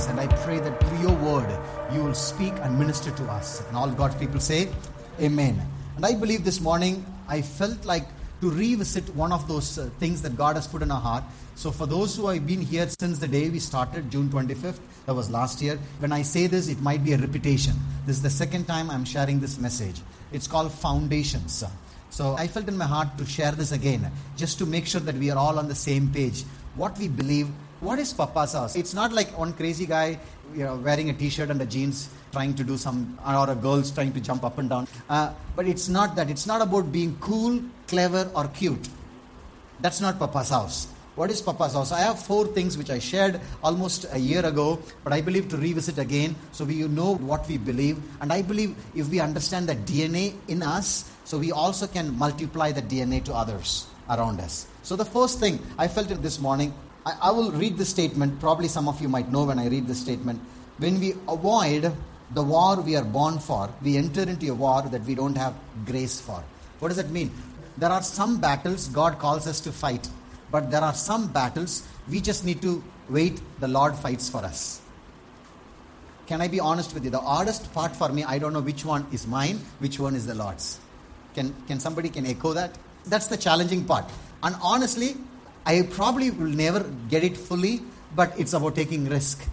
[0.00, 0.08] us.
[0.08, 1.50] And I pray that through your word,
[1.92, 3.62] you will speak and minister to us.
[3.68, 4.68] And all God's people say,
[5.20, 5.60] Amen.
[5.96, 8.06] And I believe this morning, I felt like
[8.40, 11.24] to revisit one of those uh, things that God has put in our heart.
[11.56, 15.14] So, for those who have been here since the day we started, June 25th, that
[15.14, 17.74] was last year, when I say this, it might be a repetition.
[18.06, 20.00] This is the second time I'm sharing this message.
[20.32, 21.62] It's called Foundations.
[22.08, 25.16] So, I felt in my heart to share this again, just to make sure that
[25.16, 26.44] we are all on the same page.
[26.76, 27.48] What we believe,
[27.80, 28.76] what is Papa's house?
[28.76, 30.18] It's not like one crazy guy
[30.54, 33.54] you know, wearing a t shirt and a jeans trying to do some, or a
[33.54, 34.86] girl's trying to jump up and down.
[35.08, 36.30] Uh, but it's not that.
[36.30, 38.88] It's not about being cool, clever, or cute.
[39.80, 40.88] That's not Papa's house.
[41.16, 41.90] What is Papa's house?
[41.92, 45.56] I have four things which I shared almost a year ago, but I believe to
[45.56, 47.98] revisit again so we know what we believe.
[48.20, 52.72] And I believe if we understand the DNA in us, so we also can multiply
[52.72, 54.66] the DNA to others around us.
[54.82, 56.72] So the first thing I felt it this morning,
[57.06, 58.40] I, I will read the statement.
[58.40, 60.40] Probably some of you might know when I read this statement.
[60.78, 61.92] When we avoid
[62.32, 65.54] the war we are born for, we enter into a war that we don't have
[65.86, 66.42] grace for.
[66.78, 67.30] What does that mean?
[67.76, 70.08] There are some battles God calls us to fight,
[70.50, 74.80] but there are some battles we just need to wait, the Lord fights for us.
[76.26, 77.10] Can I be honest with you?
[77.10, 80.26] The hardest part for me, I don't know which one is mine, which one is
[80.26, 80.78] the Lord's.
[81.34, 82.78] Can, can somebody can echo that?
[83.06, 84.04] That's the challenging part.
[84.42, 85.16] And honestly,
[85.66, 87.82] I probably will never get it fully,
[88.14, 89.46] but it's about taking risk.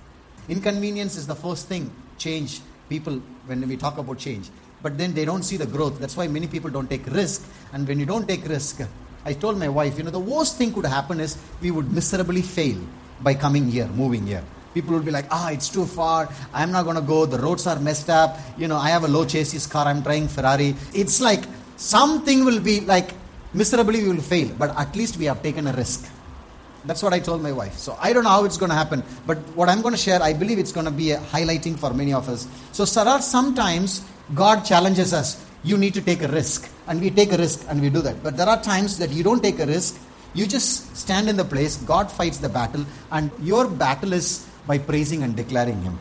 [0.49, 1.91] Inconvenience is the first thing.
[2.17, 2.61] Change.
[2.89, 4.49] People, when we talk about change,
[4.81, 5.99] but then they don't see the growth.
[5.99, 7.45] That's why many people don't take risk.
[7.73, 8.81] And when you don't take risk,
[9.25, 12.41] I told my wife, you know, the worst thing could happen is we would miserably
[12.41, 12.79] fail
[13.21, 14.43] by coming here, moving here.
[14.73, 16.29] People would be like, ah, it's too far.
[16.53, 17.25] I'm not going to go.
[17.25, 18.37] The roads are messed up.
[18.57, 19.87] You know, I have a low chassis car.
[19.87, 20.75] I'm trying Ferrari.
[20.93, 21.43] It's like
[21.77, 23.11] something will be like
[23.57, 26.09] miserably we will fail, but at least we have taken a risk.
[26.85, 27.73] That's what I told my wife.
[27.73, 30.21] So I don't know how it's going to happen, but what I'm going to share,
[30.21, 32.47] I believe it's going to be a highlighting for many of us.
[32.71, 35.43] So, Sarar, sometimes God challenges us.
[35.63, 38.23] You need to take a risk, and we take a risk and we do that.
[38.23, 39.99] But there are times that you don't take a risk.
[40.33, 41.77] You just stand in the place.
[41.77, 45.97] God fights the battle, and your battle is by praising and declaring Him.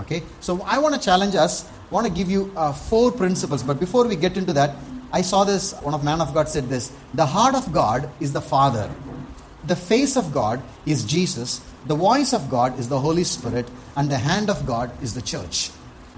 [0.00, 0.22] Okay.
[0.40, 1.68] So I want to challenge us.
[1.90, 3.62] I want to give you uh, four principles.
[3.62, 4.76] But before we get into that,
[5.12, 5.72] I saw this.
[5.82, 8.90] One of man of God said this: the heart of God is the Father.
[9.66, 11.60] The face of God is Jesus.
[11.86, 13.68] The voice of God is the Holy Spirit.
[13.96, 15.70] And the hand of God is the church.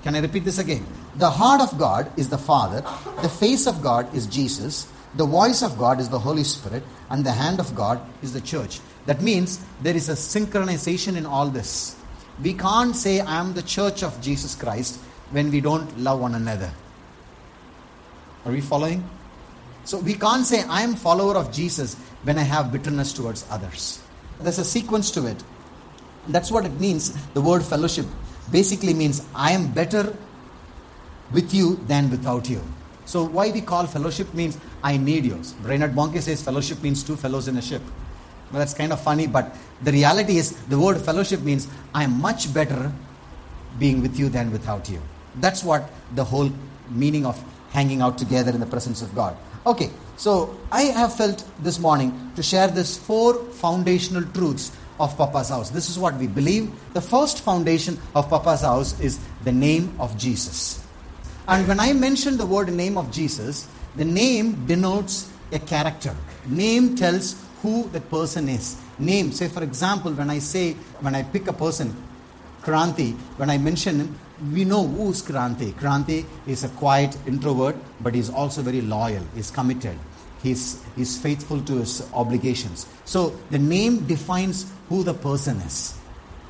[0.03, 0.87] Can I repeat this again?
[1.17, 2.81] The heart of God is the Father.
[3.23, 4.87] The face of God is Jesus.
[5.15, 6.83] The voice of God is the Holy Spirit.
[7.11, 8.81] And the hand of God is the church.
[9.07, 11.97] That means there is a synchronization in all this.
[12.43, 14.99] We can't say, I am the church of Jesus Christ
[15.31, 16.73] when we don't love one another.
[18.47, 19.03] Are we following?
[19.85, 24.01] So we can't say, I am follower of Jesus when I have bitterness towards others.
[24.41, 25.43] There's a sequence to it.
[26.29, 27.13] That's what it means.
[27.33, 28.07] The word fellowship
[28.53, 30.17] basically means I am better
[31.33, 32.63] with you than without you.
[33.05, 35.41] So why we call fellowship means I need you.
[35.63, 37.83] Reinhard Bonnke says fellowship means two fellows in a ship.
[38.53, 42.21] Well, that's kind of funny, but the reality is the word fellowship means I am
[42.21, 42.93] much better
[43.81, 45.03] being with you than without you.
[45.37, 46.51] That's what the whole
[46.91, 47.43] meaning of
[47.77, 49.37] hanging out together in the presence of God.
[49.67, 55.51] Okay, so I have felt this morning to share this four foundational truths of Papa's
[55.51, 55.69] house.
[55.69, 56.71] This is what we believe.
[56.95, 60.83] The first foundation of Papa's house is the name of Jesus.
[61.47, 66.17] And when I mention the word name of Jesus, the name denotes a character.
[66.47, 68.81] Name tells who that person is.
[68.99, 71.95] Name, say for example, when I say, when I pick a person,
[72.63, 74.19] Kranti, when I mention him,
[74.53, 75.73] we know who's Kranti.
[75.73, 79.99] Kranti is a quiet introvert, but he's also very loyal, he's committed,
[80.43, 82.87] he's, he's faithful to his obligations.
[83.05, 85.99] So the name defines who the person is.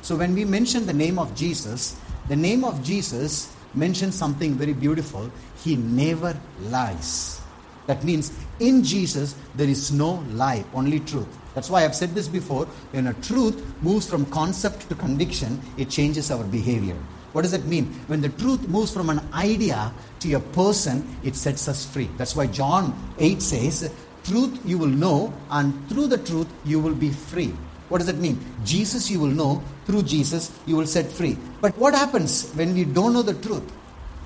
[0.01, 4.73] So when we mention the name of Jesus, the name of Jesus mentions something very
[4.73, 5.31] beautiful.
[5.63, 7.41] He never lies.
[7.87, 11.27] That means in Jesus there is no lie, only truth.
[11.55, 12.65] That's why I've said this before.
[12.91, 16.97] When a truth moves from concept to conviction, it changes our behavior.
[17.37, 17.85] What does that mean?
[18.07, 22.09] When the truth moves from an idea to a person, it sets us free.
[22.17, 23.93] That's why John 8 says,
[24.23, 27.53] Truth you will know, and through the truth you will be free.
[27.89, 28.43] What does that mean?
[28.65, 31.37] Jesus you will know, through Jesus you will set free.
[31.61, 33.71] But what happens when we don't know the truth?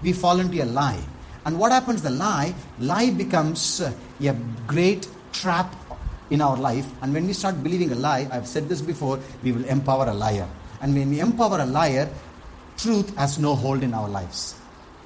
[0.01, 1.03] We fall into a lie.
[1.45, 2.01] And what happens?
[2.03, 3.91] The lie, lie becomes uh,
[4.21, 4.33] a
[4.67, 5.75] great trap
[6.29, 6.89] in our life.
[7.01, 10.13] And when we start believing a lie, I've said this before, we will empower a
[10.13, 10.47] liar.
[10.81, 12.09] And when we empower a liar,
[12.81, 14.55] truth has no hold in our lives.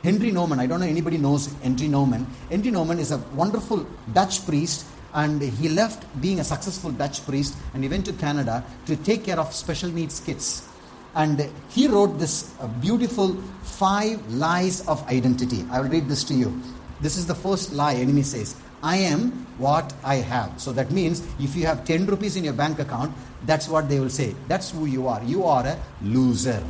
[0.04, 2.26] Henry Nouwen, I don't know anybody knows Henry Nouwen.
[2.50, 7.58] Henry Nouwen is a wonderful Dutch priest and he left being a successful Dutch priest
[7.74, 10.68] and he went to Canada to take care of special needs kids.
[11.16, 15.66] And he wrote this uh, beautiful five lies of identity.
[15.72, 16.62] I will read this to you.
[17.02, 18.56] This is the first lie enemy says.
[18.84, 20.62] I am what I have.
[20.62, 24.00] So that means if you have 10 rupees in your bank account, that's what they
[24.00, 24.36] will say.
[24.48, 25.24] That's who you are.
[25.24, 26.64] You are a loser.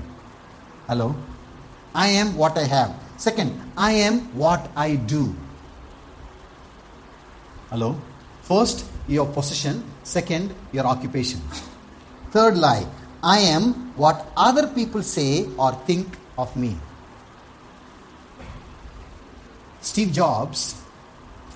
[0.88, 1.16] Hello?
[1.96, 2.94] I am what I have.
[3.18, 5.34] Second, I am what I do.
[7.70, 8.00] Hello?
[8.44, 9.84] First, your position.
[10.04, 11.40] Second, your occupation.
[12.32, 12.86] Third lie,
[13.24, 16.78] I am what other people say or think of me.
[19.82, 20.82] Steve Jobs,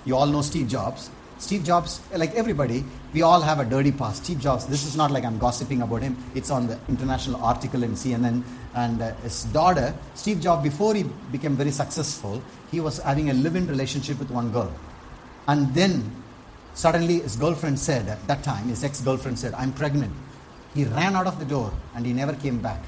[0.05, 1.11] you all know Steve Jobs.
[1.37, 2.83] Steve Jobs, like everybody,
[3.13, 4.23] we all have a dirty past.
[4.23, 6.17] Steve Jobs, this is not like I'm gossiping about him.
[6.35, 8.43] It's on the international article in CNN.
[8.75, 13.33] And uh, his daughter, Steve Jobs, before he became very successful, he was having a
[13.33, 14.71] live-in relationship with one girl.
[15.47, 16.11] And then
[16.73, 20.13] suddenly his girlfriend said, at that time, his ex-girlfriend said, I'm pregnant.
[20.75, 22.83] He ran out of the door and he never came back.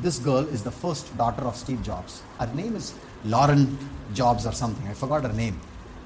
[0.00, 2.22] This girl is the first daughter of Steve Jobs.
[2.38, 2.94] Her name is
[3.24, 3.78] Lauren
[4.14, 4.86] Jobs or something.
[4.88, 5.58] I forgot her name.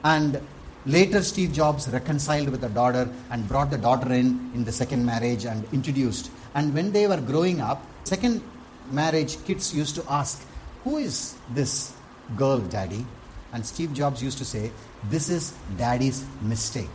[0.05, 0.41] And
[0.87, 5.05] later, Steve Jobs reconciled with the daughter and brought the daughter in in the second
[5.05, 6.31] marriage and introduced.
[6.55, 8.43] And when they were growing up, second
[8.93, 10.47] marriage, kids used to ask,
[10.85, 11.95] Who is this
[12.37, 13.05] girl, daddy?
[13.53, 14.71] And Steve Jobs used to say,
[15.09, 16.91] This is daddy's mistake.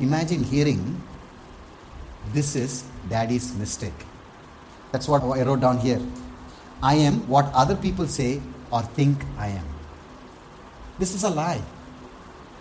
[0.00, 1.00] Imagine hearing,
[2.32, 4.06] This is daddy's mistake.
[4.92, 6.00] That's what I wrote down here.
[6.82, 8.40] I am what other people say
[8.70, 9.66] or think I am.
[10.98, 11.62] This is a lie.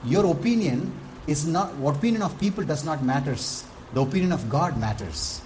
[0.03, 0.91] Your opinion
[1.27, 3.65] is not, opinion of people does not matters.
[3.93, 5.41] The opinion of God matters.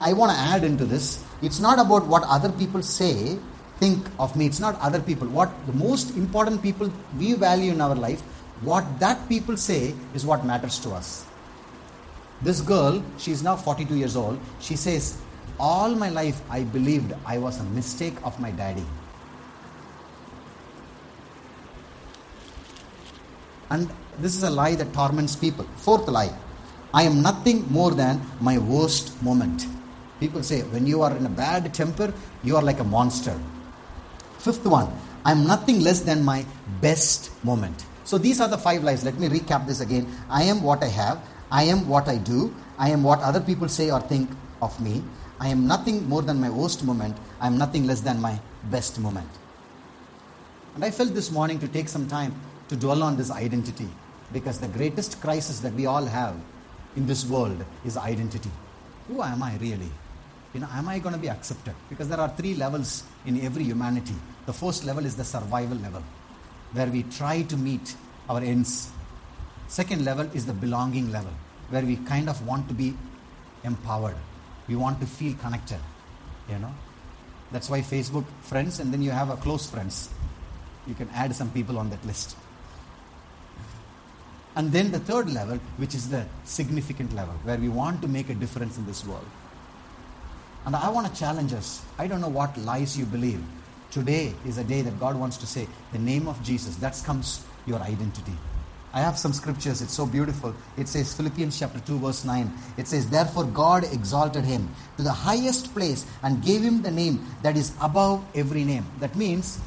[0.00, 1.24] I want to add into this.
[1.42, 3.38] It's not about what other people say,
[3.78, 4.46] think of me.
[4.46, 5.28] It's not other people.
[5.28, 8.20] What the most important people we value in our life,
[8.62, 11.24] what that people say is what matters to us.
[12.42, 14.38] This girl, she is now 42 years old.
[14.60, 15.18] She says,
[15.58, 18.84] All my life I believed I was a mistake of my daddy.
[23.70, 25.64] And this is a lie that torments people.
[25.76, 26.32] Fourth lie
[26.94, 29.66] I am nothing more than my worst moment.
[30.20, 33.38] People say, when you are in a bad temper, you are like a monster.
[34.38, 34.90] Fifth one,
[35.24, 36.44] I am nothing less than my
[36.80, 37.84] best moment.
[38.04, 39.04] So these are the five lies.
[39.04, 40.06] Let me recap this again.
[40.30, 41.20] I am what I have.
[41.50, 42.54] I am what I do.
[42.78, 44.30] I am what other people say or think
[44.62, 45.02] of me.
[45.40, 47.16] I am nothing more than my worst moment.
[47.40, 48.38] I am nothing less than my
[48.70, 49.28] best moment.
[50.74, 52.34] And I felt this morning to take some time
[52.68, 53.88] to dwell on this identity
[54.32, 56.36] because the greatest crisis that we all have
[56.96, 58.50] in this world is identity.
[59.08, 59.90] Who am I really?
[60.56, 61.74] You know, am I going to be accepted?
[61.90, 64.14] Because there are three levels in every humanity.
[64.46, 66.02] The first level is the survival level,
[66.72, 67.94] where we try to meet
[68.30, 68.90] our ends.
[69.68, 71.32] Second level is the belonging level,
[71.68, 72.96] where we kind of want to be
[73.64, 74.16] empowered.
[74.66, 75.78] We want to feel connected.
[76.48, 76.72] You know,
[77.52, 80.08] that's why Facebook friends, and then you have a close friends.
[80.86, 82.34] You can add some people on that list.
[84.54, 88.30] And then the third level, which is the significant level, where we want to make
[88.30, 89.26] a difference in this world.
[90.66, 91.82] And I want to challenge us.
[91.96, 93.42] I don't know what lies you believe.
[93.92, 97.44] Today is a day that God wants to say, the name of Jesus, that comes
[97.66, 98.32] your identity.
[98.92, 100.54] I have some scriptures, it's so beautiful.
[100.76, 102.50] It says, Philippians chapter 2, verse 9.
[102.78, 107.24] It says, Therefore God exalted him to the highest place and gave him the name
[107.42, 108.86] that is above every name.
[108.98, 109.58] That means,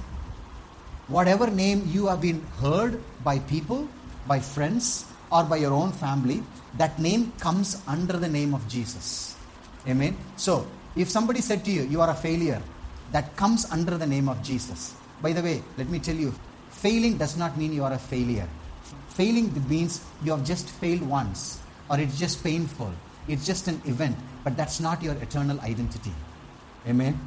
[1.08, 3.88] whatever name you have been heard by people,
[4.28, 6.44] by friends, or by your own family,
[6.78, 9.36] that name comes under the name of Jesus.
[9.88, 10.18] Amen.
[10.36, 12.62] So, if somebody said to you, you are a failure,
[13.12, 14.94] that comes under the name of Jesus.
[15.22, 16.34] By the way, let me tell you,
[16.70, 18.48] failing does not mean you are a failure.
[19.10, 22.92] Failing means you have just failed once, or it's just painful.
[23.28, 26.14] It's just an event, but that's not your eternal identity.
[26.88, 27.20] Amen.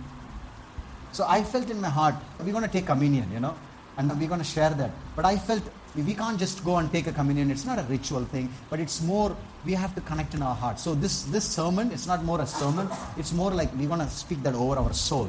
[1.12, 3.54] So I felt in my heart, we're going to take communion, you know,
[3.98, 4.90] and we're going to share that.
[5.14, 5.62] But I felt
[5.94, 7.50] we can't just go and take a communion.
[7.50, 10.80] It's not a ritual thing, but it's more we have to connect in our heart.
[10.80, 12.88] So this this sermon, it's not more a sermon.
[13.18, 15.28] It's more like we're to speak that over our soul.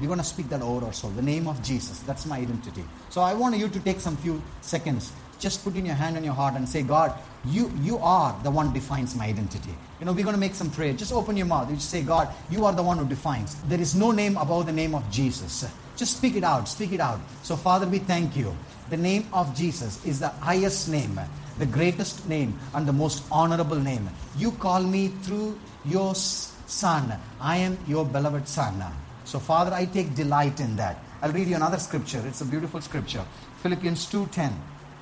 [0.00, 1.10] We're to speak that over our soul.
[1.10, 2.00] The name of Jesus.
[2.00, 2.84] That's my identity.
[3.10, 5.12] So I want you to take some few seconds.
[5.38, 8.50] Just put in your hand on your heart and say, God, you, you are the
[8.50, 9.74] one defines my identity.
[10.00, 10.92] You know, we're to make some prayer.
[10.92, 11.70] Just open your mouth.
[11.70, 13.54] You just say, God, you are the one who defines.
[13.68, 15.64] There is no name above the name of Jesus.
[15.96, 16.68] Just speak it out.
[16.68, 17.20] Speak it out.
[17.42, 18.54] So, Father, we thank you.
[18.90, 21.18] The name of Jesus is the highest name,
[21.58, 24.08] the greatest name, and the most honorable name.
[24.36, 27.12] You call me through your son.
[27.40, 28.82] I am your beloved son.
[29.24, 30.98] So, Father, I take delight in that.
[31.22, 32.22] I'll read you another scripture.
[32.26, 33.24] It's a beautiful scripture.
[33.62, 34.52] Philippians 2:10.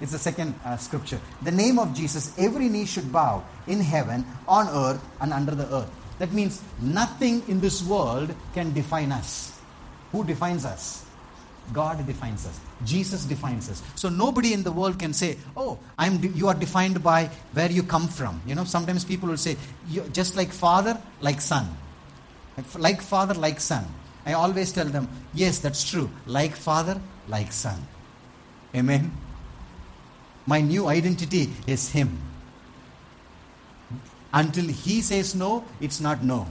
[0.00, 1.20] It's the second uh, scripture.
[1.42, 5.72] The name of Jesus, every knee should bow in heaven, on earth, and under the
[5.72, 5.90] earth.
[6.18, 9.51] That means nothing in this world can define us.
[10.12, 11.04] Who defines us?
[11.72, 12.60] God defines us.
[12.84, 13.82] Jesus defines us.
[13.94, 17.70] So nobody in the world can say, "Oh, I'm de- you are defined by where
[17.70, 19.56] you come from." You know, sometimes people will say,
[20.12, 21.68] just like father, like son.
[22.76, 23.86] Like father, like son.
[24.26, 26.10] I always tell them, "Yes, that's true.
[26.26, 27.86] Like father, like son."
[28.74, 29.12] Amen.
[30.46, 32.18] My new identity is him.
[34.34, 36.46] Until he says no, it's not no.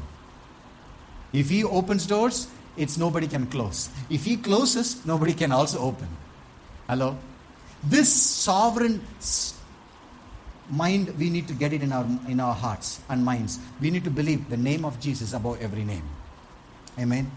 [1.33, 2.47] If he opens doors,
[2.77, 3.89] it's nobody can close.
[4.09, 6.07] If he closes, nobody can also open.
[6.87, 7.17] Hello?
[7.83, 9.01] This sovereign
[10.69, 13.59] mind, we need to get it in our, in our hearts and minds.
[13.79, 16.03] We need to believe the name of Jesus above every name.
[16.99, 17.29] Amen?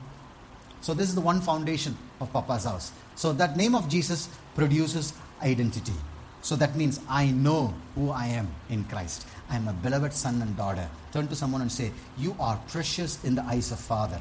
[0.81, 2.93] So, this is the one foundation of Papa's house.
[3.17, 5.95] So, that name of Jesus produces identity.
[6.43, 9.27] So, that means I know who I am in Christ.
[9.49, 10.89] I am a beloved son and daughter.
[11.13, 14.21] Turn to someone and say, You are precious in the eyes of Father.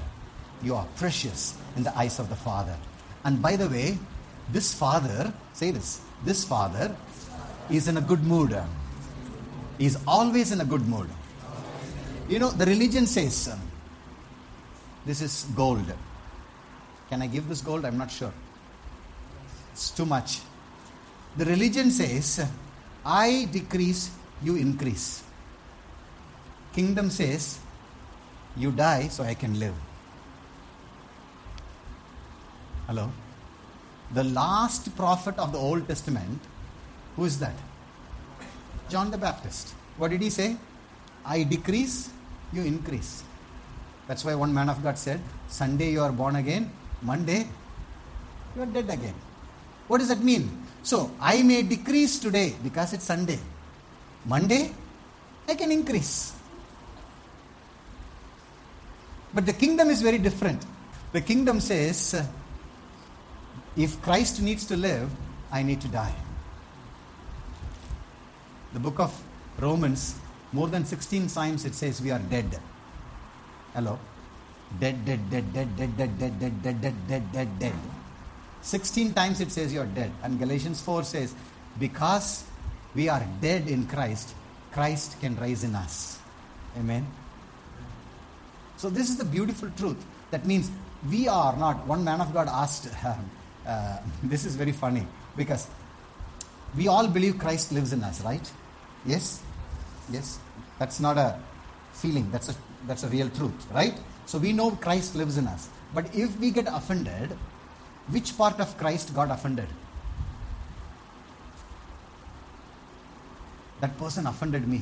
[0.64, 2.76] You are precious in the eyes of the Father.
[3.24, 3.98] And by the way,
[4.52, 6.96] this Father, say this, this Father
[7.70, 8.56] is in a good mood.
[9.80, 11.10] Is always in a good mood.
[12.30, 13.60] You know, the religion says, um,
[15.06, 15.92] This is gold.
[17.10, 17.84] Can I give this gold?
[17.86, 18.34] I'm not sure.
[19.74, 20.40] It's too much.
[21.36, 22.48] The religion says,
[23.06, 25.24] I decrease, you increase.
[26.74, 27.60] Kingdom says,
[28.56, 29.74] you die so I can live.
[32.88, 33.10] Hello?
[34.14, 36.40] The last prophet of the Old Testament,
[37.16, 37.56] who is that?
[38.90, 39.74] John the Baptist.
[39.98, 40.58] What did he say?
[41.26, 42.10] I decrease,
[42.52, 43.24] you increase.
[44.08, 46.72] That's why one man of God said, Sunday you are born again,
[47.02, 47.48] Monday
[48.56, 49.16] you are dead again.
[49.88, 50.50] What does that mean?
[50.84, 53.40] So, I may decrease today because it's Sunday.
[54.26, 54.74] Monday,
[55.48, 56.34] I can increase.
[59.34, 60.66] But the kingdom is very different.
[61.14, 62.22] The kingdom says,
[63.76, 65.10] if Christ needs to live,
[65.52, 66.16] I need to die.
[68.74, 69.24] The book of
[69.60, 70.16] Romans,
[70.52, 72.60] more than 16 times it says we are dead.
[73.74, 74.00] Hello?
[74.80, 77.74] Dead, dead, dead, dead, dead, dead, dead, dead, dead, dead, dead, dead, dead.
[78.62, 80.12] 16 times it says you're dead.
[80.24, 81.36] And Galatians 4 says,
[81.80, 82.44] because
[82.96, 84.34] we are dead in Christ,
[84.72, 86.20] Christ can rise in us.
[86.78, 87.06] Amen.
[88.78, 90.04] So this is the beautiful truth.
[90.32, 90.72] That means
[91.10, 91.86] we are not.
[91.86, 92.90] One man of God asked,
[93.66, 95.06] uh, this is very funny
[95.36, 95.68] because
[96.76, 98.52] we all believe Christ lives in us, right?
[99.06, 99.42] Yes?
[100.12, 100.40] Yes.
[100.80, 101.40] That's not a
[101.94, 102.56] feeling, that's a,
[102.88, 103.98] that's a real truth, right?
[104.26, 105.70] So we know Christ lives in us.
[105.94, 107.32] But if we get offended,
[108.10, 109.68] which part of Christ got offended?
[113.82, 114.82] That person offended me.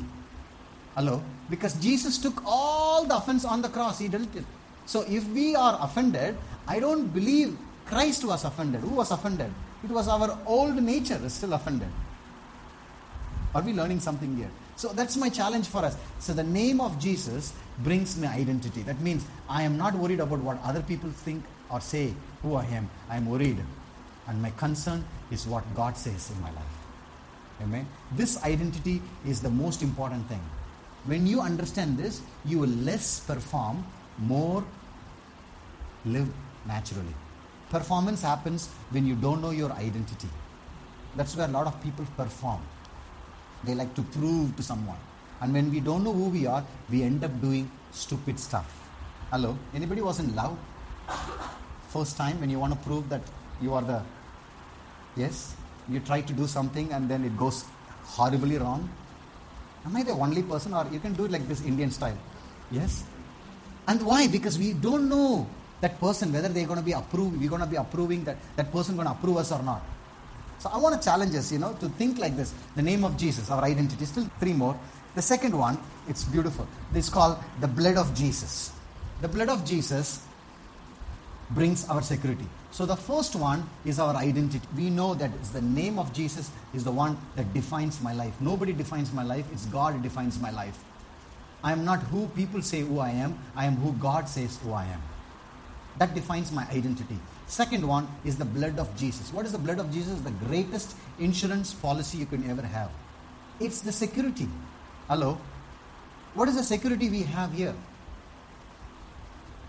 [0.95, 1.21] Hello?
[1.49, 4.45] Because Jesus took all the offense on the cross, He dealt it.
[4.85, 7.57] So if we are offended, I don't believe
[7.91, 8.79] Christ was offended.
[8.79, 9.51] Who was offended?
[9.83, 11.89] It was our old nature is still offended.
[13.53, 14.49] Are we learning something here?
[14.77, 15.97] So that's my challenge for us.
[16.19, 18.81] So the name of Jesus brings me identity.
[18.83, 22.63] That means I am not worried about what other people think or say who I
[22.67, 22.89] am.
[23.09, 23.57] I am worried.
[24.27, 26.77] And my concern is what God says in my life.
[27.61, 27.85] Amen.
[28.13, 30.41] This identity is the most important thing.
[31.05, 33.83] When you understand this, you will less perform,
[34.17, 34.63] more
[36.05, 36.29] live
[36.65, 37.13] naturally.
[37.71, 40.27] Performance happens when you don't know your identity.
[41.15, 42.59] That's where a lot of people perform.
[43.63, 44.97] They like to prove to someone.
[45.39, 48.67] And when we don't know who we are, we end up doing stupid stuff.
[49.31, 49.57] Hello?
[49.73, 50.57] Anybody was in love?
[51.87, 53.21] First time when you want to prove that
[53.61, 54.01] you are the.
[55.15, 55.55] Yes?
[55.87, 57.63] You try to do something and then it goes
[58.03, 58.89] horribly wrong.
[59.85, 60.73] Am I the only person?
[60.73, 62.17] Or you can do it like this Indian style.
[62.69, 63.05] Yes?
[63.87, 64.27] And why?
[64.27, 65.47] Because we don't know
[65.81, 68.71] that person, whether they're going to be approved, we're going to be approving that that
[68.71, 69.81] person going to approve us or not.
[70.59, 72.53] So I want to challenge us, you know, to think like this.
[72.75, 74.05] The name of Jesus, our identity.
[74.05, 74.79] Still three more.
[75.15, 76.67] The second one, it's beautiful.
[76.93, 78.71] It's called the blood of Jesus.
[79.21, 80.23] The blood of Jesus
[81.49, 82.47] brings our security.
[82.71, 84.65] So the first one is our identity.
[84.77, 88.33] We know that it's the name of Jesus is the one that defines my life.
[88.39, 89.45] Nobody defines my life.
[89.51, 90.77] It's God defines my life.
[91.63, 93.37] I am not who people say who I am.
[93.55, 95.01] I am who God says who I am.
[95.97, 97.19] That defines my identity.
[97.47, 99.31] Second one is the blood of Jesus.
[99.33, 100.19] What is the blood of Jesus?
[100.21, 102.89] The greatest insurance policy you can ever have.
[103.59, 104.47] It's the security.
[105.07, 105.37] Hello?
[106.33, 107.75] What is the security we have here?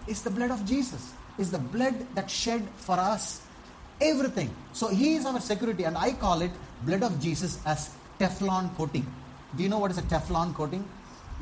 [0.06, 1.12] is the blood of Jesus.
[1.38, 3.42] Is the blood that shed for us
[4.00, 4.50] everything.
[4.72, 6.50] So he is our security, and I call it
[6.82, 9.06] blood of Jesus as Teflon coating.
[9.56, 10.86] Do you know what is a Teflon coating?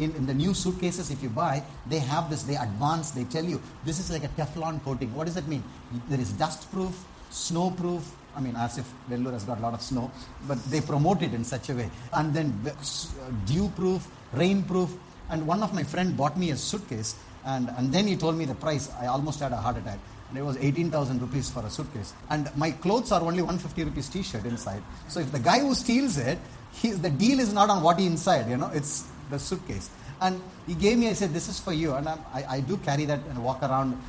[0.00, 3.44] In, in the new suitcases, if you buy, they have this, they advance, they tell
[3.44, 5.14] you this is like a Teflon coating.
[5.14, 5.62] What does that mean?
[6.08, 8.02] There is dust proof, snow proof,
[8.36, 10.10] I mean, as if Vellore has got a lot of snow,
[10.46, 11.90] but they promote it in such a way.
[12.12, 14.90] And then uh, uh, dew proof, rain proof.
[15.28, 18.44] And one of my friend bought me a suitcase, and, and then he told me
[18.44, 18.90] the price.
[19.00, 19.98] I almost had a heart attack.
[20.28, 22.14] And it was 18,000 rupees for a suitcase.
[22.30, 24.82] And my clothes are only 150 rupees t-shirt inside.
[25.08, 26.38] So if the guy who steals it,
[26.72, 29.90] he, the deal is not on what he inside, you know, it's the suitcase.
[30.20, 31.94] And he gave me, I said, this is for you.
[31.94, 32.18] And I,
[32.48, 34.00] I do carry that and walk around.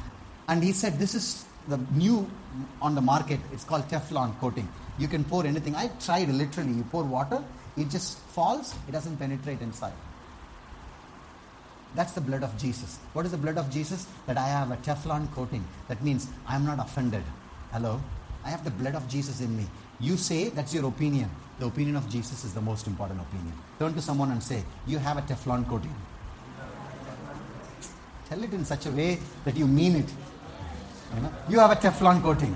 [0.48, 2.30] And he said, this is the new
[2.82, 3.40] on the market.
[3.54, 4.68] It's called Teflon coating.
[5.00, 5.76] You can pour anything.
[5.76, 6.74] I tried literally.
[6.74, 7.44] You pour water,
[7.78, 9.94] it just falls, it doesn't penetrate inside.
[11.96, 13.00] That's the blood of Jesus.
[13.14, 14.08] What is the blood of Jesus?
[14.26, 15.64] That I have a Teflon coating.
[15.88, 17.24] That means I'm not offended.
[17.72, 18.02] Hello?
[18.46, 19.66] I have the blood of Jesus in me.
[20.02, 21.30] You say that's your opinion.
[21.60, 23.54] The opinion of Jesus is the most important opinion.
[23.78, 25.94] Turn to someone and say, You have a Teflon coating.
[28.28, 30.10] Tell it in such a way that you mean it.
[31.14, 31.34] You, know?
[31.50, 32.56] you have a Teflon coating.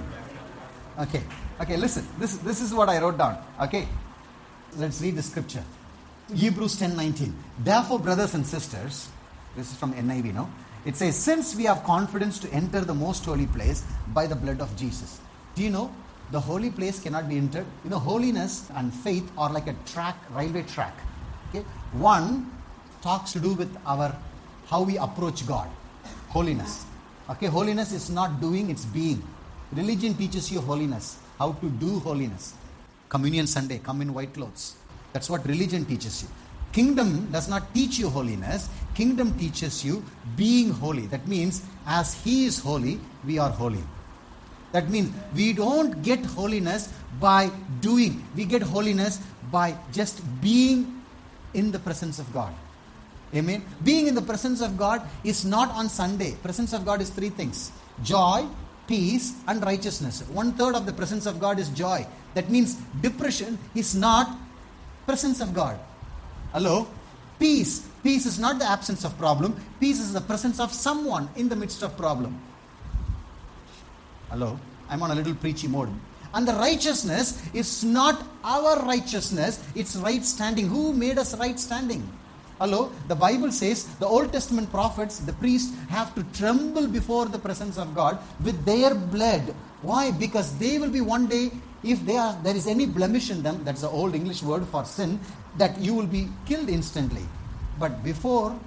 [0.99, 1.21] Okay.
[1.61, 2.07] Okay, listen.
[2.17, 3.37] This, this is what I wrote down.
[3.61, 3.87] Okay.
[4.77, 5.63] Let's read the scripture.
[6.33, 7.35] Hebrews 10 19.
[7.59, 9.09] Therefore, brothers and sisters,
[9.55, 10.49] this is from NIV, no?
[10.83, 14.61] It says, Since we have confidence to enter the most holy place by the blood
[14.61, 15.19] of Jesus.
[15.53, 15.93] Do you know?
[16.31, 17.65] The holy place cannot be entered.
[17.83, 20.97] You know, holiness and faith are like a track, railway track.
[21.49, 21.65] Okay?
[21.93, 22.51] One
[23.01, 24.15] talks to do with our
[24.67, 25.69] how we approach God.
[26.29, 26.85] Holiness.
[27.29, 29.21] Okay, holiness is not doing, it's being.
[29.71, 32.53] Religion teaches you holiness, how to do holiness.
[33.09, 34.75] Communion Sunday, come in white clothes.
[35.13, 36.29] That's what religion teaches you.
[36.71, 40.03] Kingdom does not teach you holiness, kingdom teaches you
[40.35, 41.05] being holy.
[41.07, 43.83] That means, as He is holy, we are holy.
[44.75, 51.01] That means we don't get holiness by doing, we get holiness by just being
[51.53, 52.53] in the presence of God.
[53.33, 53.63] Amen.
[53.85, 56.35] Being in the presence of God is not on Sunday.
[56.43, 57.71] Presence of God is three things
[58.03, 58.45] joy,
[58.85, 60.27] peace, and righteousness.
[60.27, 62.05] One third of the presence of God is joy.
[62.33, 64.37] That means depression is not
[65.05, 65.79] presence of God.
[66.51, 66.85] Hello?
[67.39, 67.87] Peace.
[68.03, 69.55] Peace is not the absence of problem.
[69.79, 72.41] Peace is the presence of someone in the midst of problem.
[74.35, 74.59] Hello?
[74.89, 75.87] I'm on a little preachy mode.
[76.33, 80.67] And the righteousness is not our righteousness, it's right standing.
[80.67, 82.03] Who made us right standing?
[82.59, 82.91] Hello?
[83.07, 87.77] The Bible says the Old Testament prophets, the priests, have to tremble before the presence
[87.77, 89.55] of God with their blood.
[89.81, 90.11] Why?
[90.11, 93.81] Because they will be one day, if are, there is any blemish in them, that's
[93.81, 95.17] the old English word for sin,
[95.57, 97.23] that you will be killed instantly.
[97.79, 98.59] But before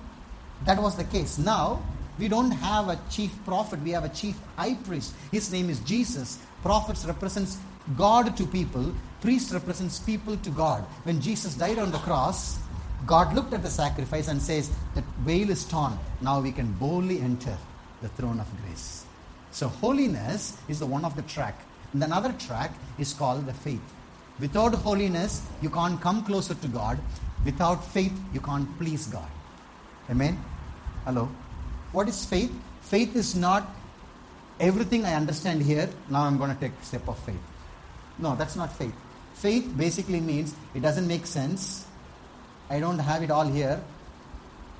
[0.64, 1.37] that was the case.
[1.37, 1.83] Now,
[2.18, 5.14] we don't have a chief prophet, we have a chief high priest.
[5.31, 6.38] His name is Jesus.
[6.62, 7.59] Prophets represents
[7.96, 10.83] God to people, priest represents people to God.
[11.04, 12.59] When Jesus died on the cross,
[13.07, 15.98] God looked at the sacrifice and says, That veil is torn.
[16.20, 17.57] Now we can boldly enter
[18.02, 19.04] the throne of grace.
[19.50, 21.59] So, holiness is the one of the track.
[21.92, 23.81] And another track is called the faith.
[24.40, 26.98] Without holiness, you can't come closer to God.
[27.44, 29.28] Without faith, you can't please God.
[30.11, 30.38] Amen?
[31.04, 31.28] Hello?
[31.92, 32.53] What is faith?
[32.83, 33.68] Faith is not
[34.61, 37.40] everything I understand here, now I'm going to take a step of faith.
[38.18, 38.94] No, that's not faith.
[39.35, 41.87] Faith basically means it doesn't make sense,
[42.68, 43.81] I don't have it all here,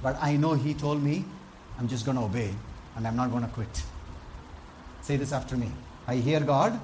[0.03, 1.25] but I know He told me
[1.79, 2.53] I'm just going to obey
[2.97, 3.83] and I'm not going to quit.
[5.03, 5.71] Say this after me.
[6.07, 6.79] I hear God,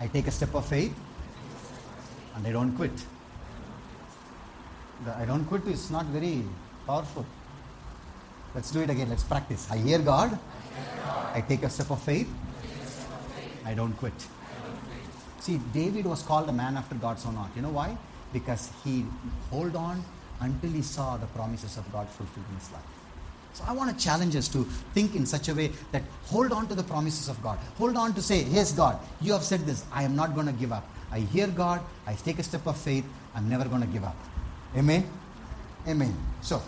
[0.00, 0.94] I take a step of faith,
[2.34, 2.92] and I don't quit.
[5.04, 6.44] The I don't quit is not very
[6.86, 7.26] powerful.
[8.54, 9.08] Let's do it again.
[9.08, 9.68] Let's practice.
[9.70, 10.38] I hear God,
[11.34, 12.28] I take a step of faith,
[13.64, 14.12] I don't quit.
[15.40, 17.50] See, David was called a man after God's own heart.
[17.56, 17.96] You know why?
[18.32, 19.04] because he
[19.50, 20.02] hold on
[20.40, 22.82] until he saw the promises of God fulfilled in his life.
[23.54, 26.66] So I want to challenge us to think in such a way that hold on
[26.68, 27.58] to the promises of God.
[27.76, 29.84] Hold on to say, Yes, God, you have said this.
[29.92, 30.88] I am not going to give up.
[31.10, 31.82] I hear God.
[32.06, 33.04] I take a step of faith.
[33.34, 34.16] I'm never going to give up.
[34.74, 35.06] Amen.
[35.86, 36.16] Amen.
[36.40, 36.62] So,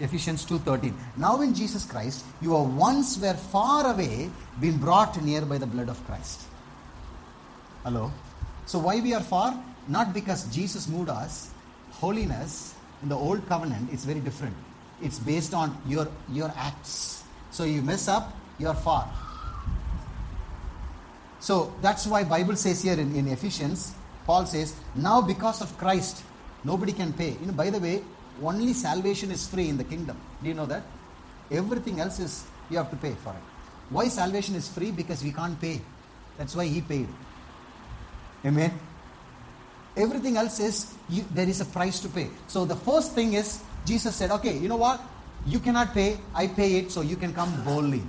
[0.00, 0.94] Ephesians 2:13.
[1.16, 4.30] Now in Jesus Christ, you are once were far away,
[4.60, 6.42] been brought near by the blood of Christ.
[7.84, 8.10] Hello.
[8.66, 9.54] So why we are far?
[9.88, 11.50] not because Jesus moved us.
[11.92, 14.54] Holiness in the old covenant is very different.
[15.02, 17.22] It's based on your your acts.
[17.50, 19.08] So you mess up, you're far.
[21.40, 26.22] So that's why Bible says here in, in Ephesians, Paul says, now because of Christ,
[26.64, 27.36] nobody can pay.
[27.38, 28.02] You know, by the way,
[28.42, 30.16] only salvation is free in the kingdom.
[30.42, 30.82] Do you know that?
[31.50, 33.42] Everything else is You have to pay for it.
[33.90, 34.90] Why salvation is free?
[34.90, 35.80] Because we can't pay.
[36.38, 37.08] That's why He paid.
[38.44, 38.72] Amen.
[39.96, 42.28] Everything else is you, there is a price to pay.
[42.48, 45.00] So the first thing is Jesus said, okay, you know what?
[45.46, 46.18] You cannot pay.
[46.34, 48.02] I pay it, so you can come boldly.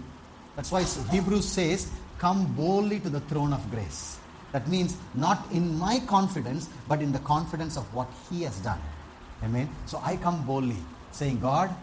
[0.56, 4.18] That's why Hebrews says, come boldly to the throne of grace.
[4.54, 8.80] That means not in my confidence, but in the confidence of what He has done.
[9.44, 9.70] Amen.
[9.86, 10.78] So I come boldly,
[11.12, 11.74] saying, God,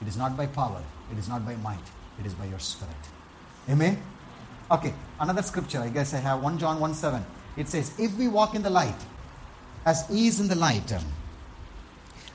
[0.00, 1.86] it is not by power, it is not by might,
[2.18, 2.94] it is by your spirit.
[3.68, 4.00] Amen.
[4.70, 7.24] Okay, another scripture, I guess I have 1 John 1 7.
[7.56, 8.96] It says, If we walk in the light,
[9.86, 11.04] as He is in the light, um,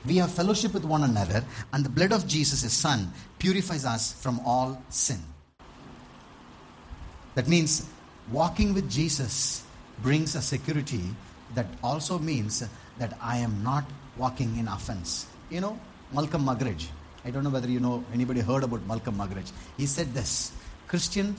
[0.06, 4.12] we have fellowship with one another, and the blood of Jesus, His Son, purifies us
[4.12, 5.18] from all sin.
[7.34, 7.86] That means
[8.30, 9.64] walking with Jesus
[10.02, 11.02] brings a security
[11.54, 12.64] that also means
[12.98, 13.84] that I am not
[14.20, 15.26] walking in offense.
[15.50, 15.74] You know,
[16.12, 16.86] Malcolm Muggeridge.
[17.24, 19.50] I don't know whether you know anybody heard about Malcolm Muggeridge.
[19.76, 20.52] He said this
[20.88, 21.38] Christians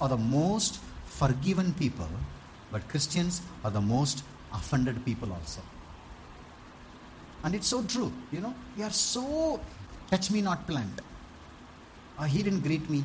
[0.00, 2.08] are the most forgiven people,
[2.72, 5.60] but Christians are the most offended people also.
[7.42, 8.54] And it's so true, you know.
[8.76, 9.60] We are so
[10.10, 11.00] touch me not plant.
[12.18, 13.04] Oh, he didn't greet me.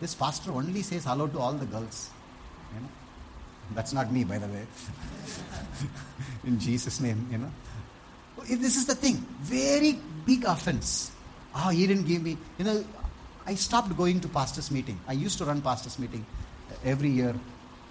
[0.00, 2.10] This pastor only says hello to all the girls.
[2.74, 2.88] You know.
[3.74, 4.64] That's not me, by the way.
[6.44, 7.50] In Jesus' name, you know.
[8.48, 9.16] This is the thing.
[9.40, 11.10] Very big offense.
[11.54, 12.36] Oh, he didn't give me.
[12.58, 12.84] You know,
[13.46, 14.98] I stopped going to pastor's meeting.
[15.08, 16.24] I used to run pastor's meeting
[16.84, 17.34] every year,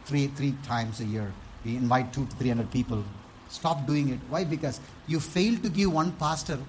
[0.05, 1.31] three three times a year.
[1.63, 3.03] We invite two to three hundred people.
[3.49, 4.19] Stop doing it.
[4.29, 4.43] Why?
[4.43, 6.59] Because you fail to give one pastor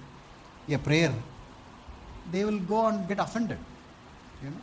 [0.69, 1.13] a prayer.
[2.31, 3.57] They will go and get offended.
[4.43, 4.57] You know.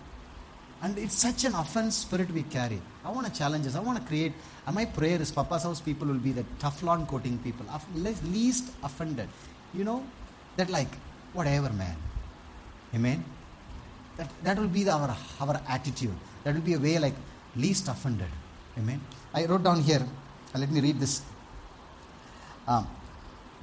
[0.83, 2.81] And it's such an offense spirit we carry.
[3.05, 3.75] I want to challenge us.
[3.75, 4.33] I want to create.
[4.67, 7.67] And my prayer is Papa's house people will be the Teflon coating people,
[8.25, 9.29] least offended.
[9.75, 10.05] You know,
[10.57, 10.89] that like,
[11.33, 11.97] whatever, man.
[12.95, 13.25] Amen.
[14.17, 16.15] That, that will be the, our, our attitude.
[16.45, 17.15] That will be a way like
[17.57, 18.29] least offended.
[18.79, 19.01] Amen.
[19.33, 20.07] I wrote down here,
[20.55, 21.23] let me read this.
[22.67, 22.89] Um,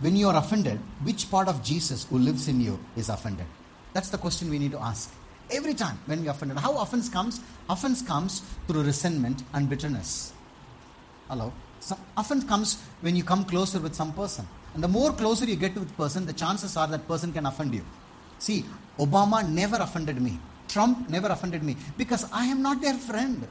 [0.02, 3.46] when you are offended, which part of Jesus who lives in you is offended?
[3.94, 5.14] That's the question we need to ask.
[5.52, 6.58] Every time when we offended.
[6.58, 7.42] How offense comes?
[7.70, 10.34] Offense comes through resentment and bitterness.
[11.28, 11.52] Hello?
[11.80, 14.48] So offense comes when you come closer with some person.
[14.74, 17.74] And the more closer you get with person, the chances are that person can offend
[17.74, 17.84] you.
[18.40, 18.66] See,
[18.98, 20.40] Obama never offended me.
[20.68, 23.46] Trump never offended me because I am not their friend.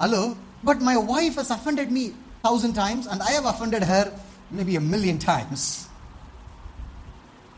[0.00, 0.36] Hello?
[0.64, 4.12] But my wife has offended me thousand times and I have offended her
[4.50, 5.88] maybe a million times.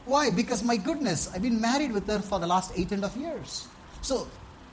[0.06, 0.30] Why?
[0.30, 3.16] Because my goodness, I've been married with her for the last eight and a half
[3.16, 3.68] years.
[4.02, 4.28] So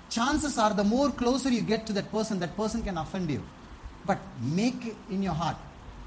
[0.10, 3.41] chances are the more closer you get to that person, that person can offend you.
[4.06, 5.56] But make in your heart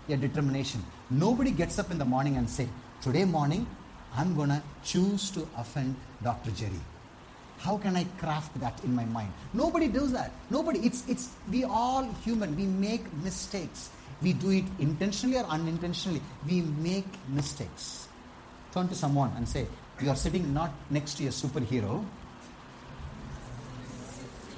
[0.08, 0.84] a determination.
[1.10, 2.68] Nobody gets up in the morning and say,
[3.00, 3.66] Today morning,
[4.14, 6.50] I'm gonna choose to offend Dr.
[6.50, 6.80] Jerry.
[7.58, 9.32] How can I craft that in my mind?
[9.54, 10.32] Nobody does that.
[10.50, 10.80] Nobody.
[10.80, 12.56] It's it's we all human.
[12.56, 13.90] We make mistakes.
[14.20, 16.20] We do it intentionally or unintentionally.
[16.46, 18.08] We make mistakes
[18.74, 19.66] turn to someone and say,
[20.02, 22.04] You are sitting not next to a superhero,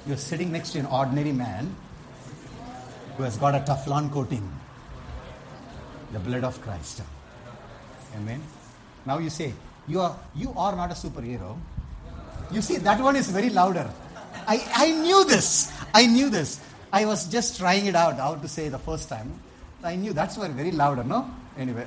[0.07, 1.75] you're sitting next to an ordinary man
[3.15, 4.49] who has got a Teflon coating
[6.13, 7.01] the blood of Christ.
[8.15, 8.41] Amen.
[9.05, 9.53] Now you say,
[9.87, 11.57] you are, you are not a superhero.
[12.51, 13.89] You see, that one is very louder.
[14.47, 15.71] I, I knew this.
[15.93, 16.61] I knew this.
[16.93, 19.33] I was just trying it out, how to say the first time.
[19.83, 21.29] I knew that's why very louder, no?
[21.57, 21.85] Anyway,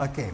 [0.00, 0.30] okay.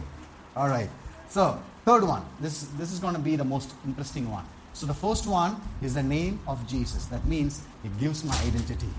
[0.55, 0.89] All right.
[1.29, 2.23] So, third one.
[2.39, 4.45] This, this is going to be the most interesting one.
[4.73, 7.05] So, the first one is the name of Jesus.
[7.05, 8.89] That means it gives my identity.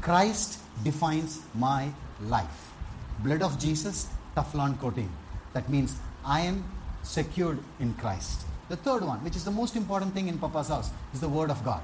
[0.00, 1.90] Christ defines my
[2.22, 2.72] life.
[3.20, 5.10] Blood of Jesus, Teflon coating.
[5.52, 6.64] That means I am
[7.02, 8.44] secured in Christ.
[8.68, 11.50] The third one, which is the most important thing in Papa's house, is the Word
[11.50, 11.82] of God.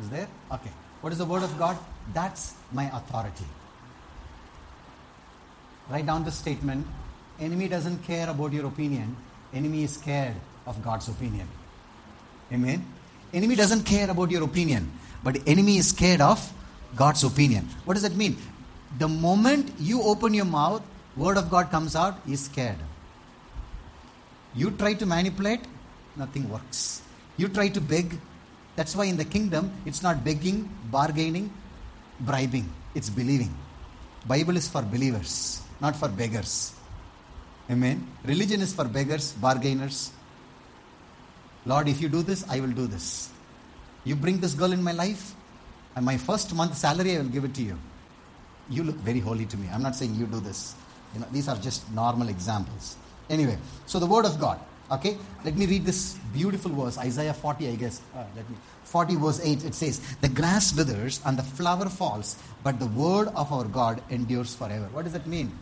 [0.00, 0.28] Is there?
[0.52, 0.70] Okay.
[1.00, 1.76] What is the Word of God?
[2.12, 3.44] That's my authority.
[5.90, 6.86] Write down the statement
[7.40, 9.16] Enemy doesn't care about your opinion.
[9.52, 10.34] Enemy is scared
[10.66, 11.48] of God's opinion.
[12.52, 12.84] Amen.
[13.32, 14.90] Enemy doesn't care about your opinion,
[15.22, 16.52] but enemy is scared of
[16.94, 17.68] God's opinion.
[17.84, 18.36] What does that mean?
[18.98, 20.82] The moment you open your mouth,
[21.16, 22.78] word of God comes out, he's scared.
[24.54, 25.60] You try to manipulate,
[26.16, 27.02] nothing works.
[27.36, 28.18] You try to beg.
[28.76, 31.52] That's why in the kingdom, it's not begging, bargaining,
[32.20, 32.72] bribing.
[32.94, 33.52] It's believing.
[34.26, 36.73] Bible is for believers, not for beggars.
[37.70, 38.06] Amen.
[38.24, 40.12] Religion is for beggars, bargainers.
[41.66, 43.30] Lord, if you do this, I will do this.
[44.04, 45.34] You bring this girl in my life,
[45.96, 47.78] and my first month salary, I will give it to you.
[48.68, 49.68] You look very holy to me.
[49.72, 50.74] I'm not saying you do this.
[51.14, 52.96] You know, these are just normal examples.
[53.30, 54.60] Anyway, so the word of God.
[54.90, 58.02] Okay, let me read this beautiful verse, Isaiah 40, I guess.
[58.14, 59.64] Uh, let me 40 verse 8.
[59.64, 64.02] It says, "The grass withers and the flower falls, but the word of our God
[64.10, 65.58] endures forever." What does that mean?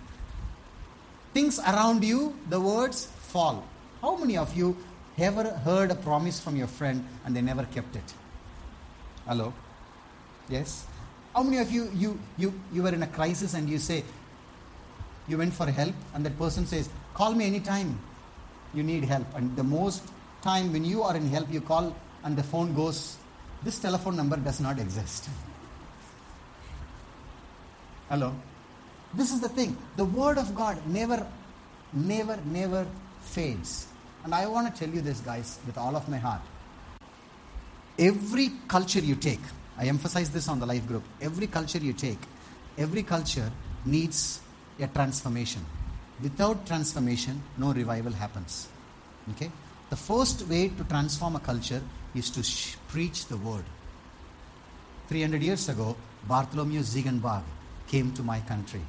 [1.35, 3.65] Things around you, the words fall.
[4.01, 4.77] How many of you
[5.19, 8.15] ever heard a promise from your friend and they never kept it?
[9.27, 9.53] Hello?
[10.49, 10.87] Yes?
[11.35, 14.05] How many of you, you, you, you were in a crisis and you say,
[15.29, 17.99] you went for help and that person says, call me anytime
[18.75, 19.27] you need help.
[19.35, 20.03] And the most
[20.43, 23.17] time when you are in help, you call and the phone goes,
[23.63, 25.29] this telephone number does not exist.
[28.09, 28.35] Hello?
[29.15, 29.77] This is the thing.
[29.97, 31.27] The word of God never,
[31.93, 32.87] never, never
[33.21, 33.87] fades.
[34.25, 36.41] And I want to tell you this, guys, with all of my heart.
[37.99, 39.41] Every culture you take,
[39.77, 42.19] I emphasize this on the life group, every culture you take,
[42.79, 43.51] every culture
[43.85, 44.41] needs
[44.81, 45.65] a transformation.
[46.23, 48.69] Without transformation, no revival happens.
[49.33, 49.51] Okay?
[49.91, 51.83] The first way to transform a culture
[52.15, 53.65] is to sh- preach the word.
[55.09, 55.97] 300 years ago,
[56.27, 57.43] Bartholomew Ziegenbalg
[57.89, 58.81] came to my country,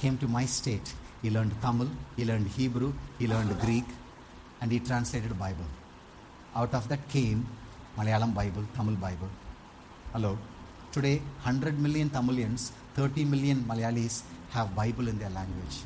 [0.00, 0.94] came to my state.
[1.22, 3.84] He learned Tamil, he learned Hebrew, he learned Greek,
[4.60, 5.64] and he translated Bible.
[6.54, 7.46] Out of that came
[7.98, 9.28] Malayalam Bible, Tamil Bible.
[10.12, 10.38] Hello.
[10.92, 15.76] Today, 100 million Tamilians, 30 million Malayalis have Bible in their language.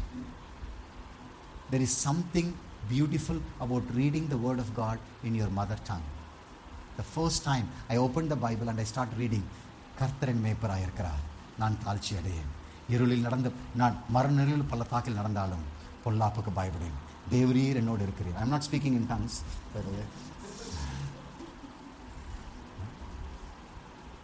[1.70, 2.56] There is something
[2.88, 6.02] beautiful about reading the Word of God in your mother tongue.
[6.96, 9.44] The first time I opened the Bible and I started reading,
[10.00, 11.24] கர்த்தரன் மேய்ப்பராயிருக்கிறார்
[11.60, 12.50] நான் தாழ்ச்சி அடையேன்
[12.94, 13.48] இருளில் நடந்த
[13.80, 15.64] நான் மரணரில் பள்ளத்தாக்கில் நடந்தாலும்
[16.04, 16.98] பொல்லாப்புக்கு பயப்படேன்
[17.34, 19.38] தேவரீர் என்னோடு இருக்கிறீர் I'm not speaking in tongues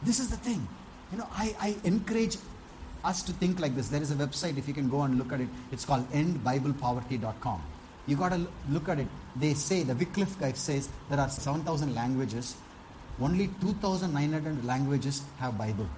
[0.02, 0.61] This is the thing.
[1.11, 2.37] You know, I, I encourage
[3.04, 3.88] us to think like this.
[3.88, 7.62] There is a website, if you can go and look at it, it's called endbiblepoverty.com.
[8.06, 9.09] You got to look at it.
[9.35, 12.56] They say, the Wycliffe guy says, there are 7,000 languages.
[13.20, 15.88] Only 2,900 languages have Bible.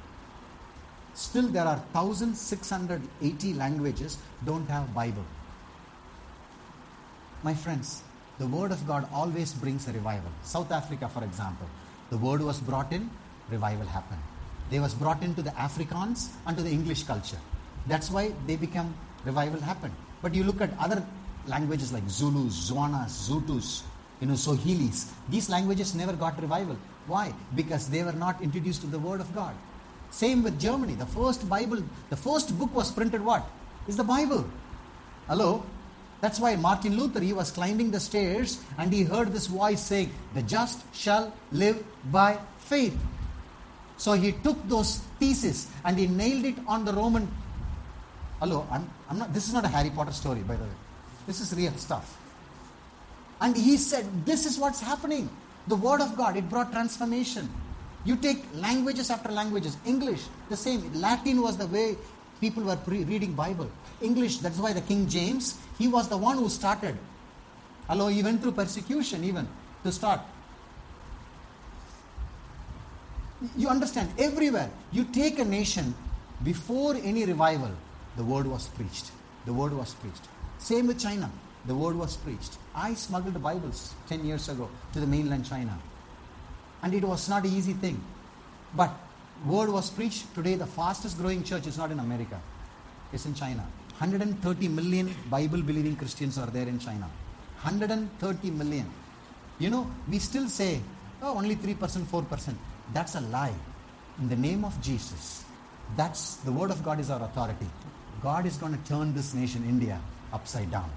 [1.13, 5.23] Still, there are 1,680 languages don't have Bible.
[7.43, 8.01] My friends,
[8.39, 10.31] the Word of God always brings a revival.
[10.43, 11.67] South Africa, for example,
[12.09, 13.09] the Word was brought in,
[13.49, 14.21] revival happened.
[14.71, 17.37] They was brought into the Afrikaans and to the English culture.
[17.85, 19.93] That's why they become revival happened.
[20.21, 21.05] But you look at other
[21.45, 23.83] languages like Zulus, Zwanas, Zutus,
[24.19, 25.11] you know, Sohilis.
[25.29, 26.77] These languages never got revival.
[27.07, 27.33] Why?
[27.55, 29.53] Because they were not introduced to the Word of God.
[30.13, 30.93] Same with Germany.
[30.93, 33.49] The first Bible, the first book was printed what?
[33.87, 34.45] Is the Bible.
[35.27, 35.63] Hello?
[36.21, 40.11] That's why Martin Luther, he was climbing the stairs and he heard this voice saying,
[40.35, 42.95] The just shall live by faith.
[43.97, 47.27] So he took those theses and he nailed it on the Roman.
[48.39, 50.77] Hello, I'm, I'm not, this is not a Harry Potter story, by the way.
[51.25, 52.17] This is real stuff.
[53.41, 55.27] And he said, This is what's happening.
[55.67, 57.49] The Word of God, it brought transformation.
[58.05, 59.77] You take languages after languages.
[59.85, 60.91] English, the same.
[60.93, 61.95] Latin was the way
[62.41, 63.69] people were pre- reading Bible.
[64.01, 66.97] English, that's why the King James, he was the one who started.
[67.87, 69.47] Hello, he went through persecution even
[69.83, 70.19] to start.
[73.57, 74.69] You understand, everywhere.
[74.91, 75.93] You take a nation,
[76.43, 77.71] before any revival,
[78.17, 79.11] the word was preached.
[79.45, 80.27] The word was preached.
[80.59, 81.29] Same with China.
[81.65, 82.57] The word was preached.
[82.75, 85.77] I smuggled Bibles 10 years ago to the mainland China.
[86.83, 87.99] And it was not an easy thing.
[88.75, 88.91] But
[89.45, 90.33] word was preached.
[90.35, 92.39] Today, the fastest growing church is not in America,
[93.11, 93.65] it's in China.
[93.97, 97.09] 130 million Bible believing Christians are there in China.
[97.61, 98.85] 130 million.
[99.59, 100.81] You know, we still say,
[101.21, 102.55] oh, only 3%, 4%.
[102.93, 103.53] That's a lie.
[104.19, 105.45] In the name of Jesus,
[105.95, 107.67] that's the word of God is our authority.
[108.21, 109.99] God is going to turn this nation, India,
[110.33, 110.89] upside down.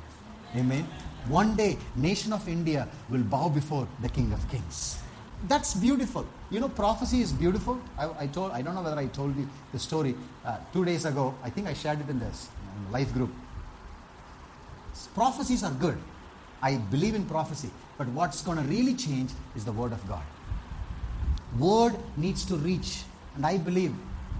[0.56, 0.88] Amen.
[1.28, 4.98] One day, nation of India will bow before the King of Kings.
[5.44, 6.26] That's beautiful.
[6.50, 7.78] You know, prophecy is beautiful.
[7.98, 11.04] I, I told, I don't know whether I told you the story uh, two days
[11.04, 11.34] ago.
[11.42, 13.30] I think I shared it in this in the life group.
[15.14, 15.98] Prophecies are good.
[16.62, 17.70] I believe in prophecy.
[17.98, 20.22] But what's going to really change is the Word of God.
[21.58, 23.02] Word needs to reach.
[23.34, 23.94] And I believe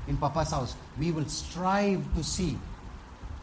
[0.08, 2.58] in Papa's house, we will strive to see.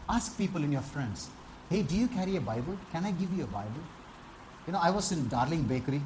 [0.08, 1.30] Ask people in your friends,
[1.70, 2.76] hey, do you carry a Bible?
[2.92, 3.82] Can I give you a Bible?
[4.66, 6.02] You know, I was in Darling Bakery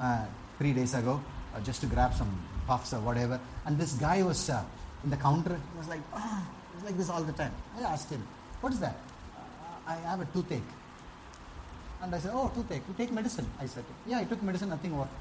[0.00, 0.24] uh,
[0.58, 1.20] three days ago
[1.54, 2.30] uh, just to grab some
[2.66, 3.40] puffs or whatever.
[3.64, 4.62] And this guy was uh,
[5.04, 5.54] in the counter.
[5.72, 7.52] He was like, he was like this all the time.
[7.78, 8.26] I asked him,
[8.60, 8.96] what is that?
[9.36, 10.62] "Uh, I have a toothache.
[12.02, 12.82] And I said, oh, toothache.
[12.88, 13.46] You take medicine?
[13.60, 15.12] I said, yeah, I took medicine, nothing worked.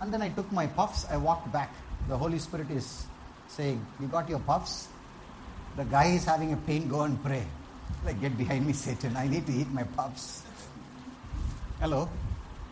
[0.00, 1.72] And then I took my puffs, I walked back.
[2.08, 3.06] The Holy Spirit is
[3.46, 4.88] saying, You got your puffs?
[5.76, 7.46] The guy is having a pain, go and pray.
[8.04, 9.16] Like, get behind me, Satan.
[9.16, 10.42] I need to eat my puffs.
[11.78, 12.08] Hello?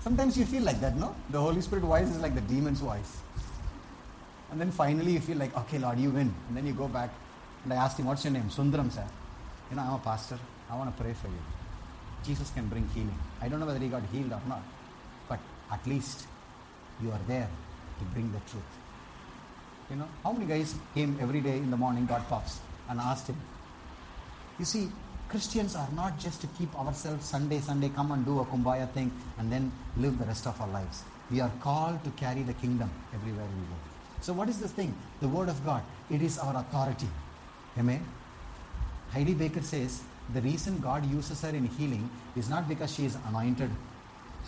[0.01, 1.15] Sometimes you feel like that, no?
[1.29, 3.19] The Holy Spirit voice is like the demon's voice.
[4.51, 6.35] And then finally you feel like, okay, Lord, you win.
[6.49, 7.11] And then you go back.
[7.65, 8.49] And I asked him, what's your name?
[8.49, 9.05] Sundaram, sir.
[9.71, 10.39] You know, I'm a pastor.
[10.71, 11.43] I want to pray for you.
[12.25, 13.19] Jesus can bring healing.
[13.41, 14.63] I don't know whether he got healed or not.
[15.29, 15.39] But
[15.71, 16.27] at least
[17.03, 17.49] you are there
[17.99, 18.63] to bring the truth.
[19.91, 23.27] You know, how many guys came every day in the morning, got puffs, and asked
[23.27, 23.37] him?
[24.59, 24.89] You see,
[25.31, 29.13] Christians are not just to keep ourselves Sunday, Sunday, come and do a kumbaya thing
[29.39, 31.05] and then live the rest of our lives.
[31.31, 33.77] We are called to carry the kingdom everywhere we go.
[34.21, 34.93] So, what is this thing?
[35.21, 35.83] The Word of God.
[36.11, 37.07] It is our authority.
[37.79, 38.05] Amen.
[39.13, 40.03] Heidi Baker says
[40.35, 43.71] the reason God uses her in healing is not because she is anointed.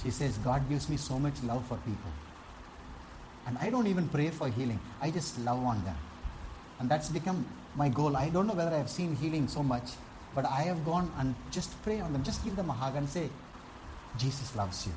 [0.03, 2.11] She says, God gives me so much love for people.
[3.47, 5.97] And I don't even pray for healing, I just love on them.
[6.81, 8.17] And that's become my goal.
[8.17, 9.85] I don't know whether I have seen healing so much,
[10.35, 13.09] but I have gone and just pray on them, just give them a hug and
[13.09, 13.29] say,
[14.19, 14.93] Jesus loves you.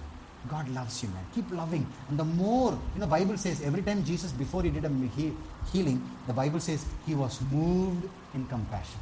[0.50, 1.26] God loves you, man.
[1.34, 1.88] Keep loving.
[2.10, 5.34] And the more, you know, Bible says every time Jesus, before he did a he-
[5.71, 9.00] healing, the Bible says he was moved in compassion.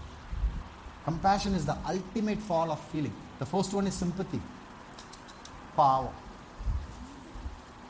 [1.03, 3.13] Compassion is the ultimate fall of feeling.
[3.39, 4.41] The first one is sympathy.
[5.75, 6.09] Power.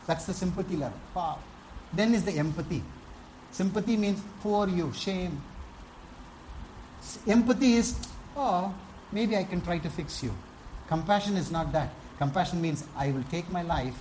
[0.07, 0.97] That's the sympathy level.
[1.13, 1.37] Power.
[1.93, 2.81] Then is the empathy.
[3.51, 5.39] Sympathy means poor you, shame.
[7.27, 7.95] Empathy is,
[8.35, 8.73] oh,
[9.11, 10.33] maybe I can try to fix you.
[10.87, 11.89] Compassion is not that.
[12.17, 13.95] Compassion means I will take my life,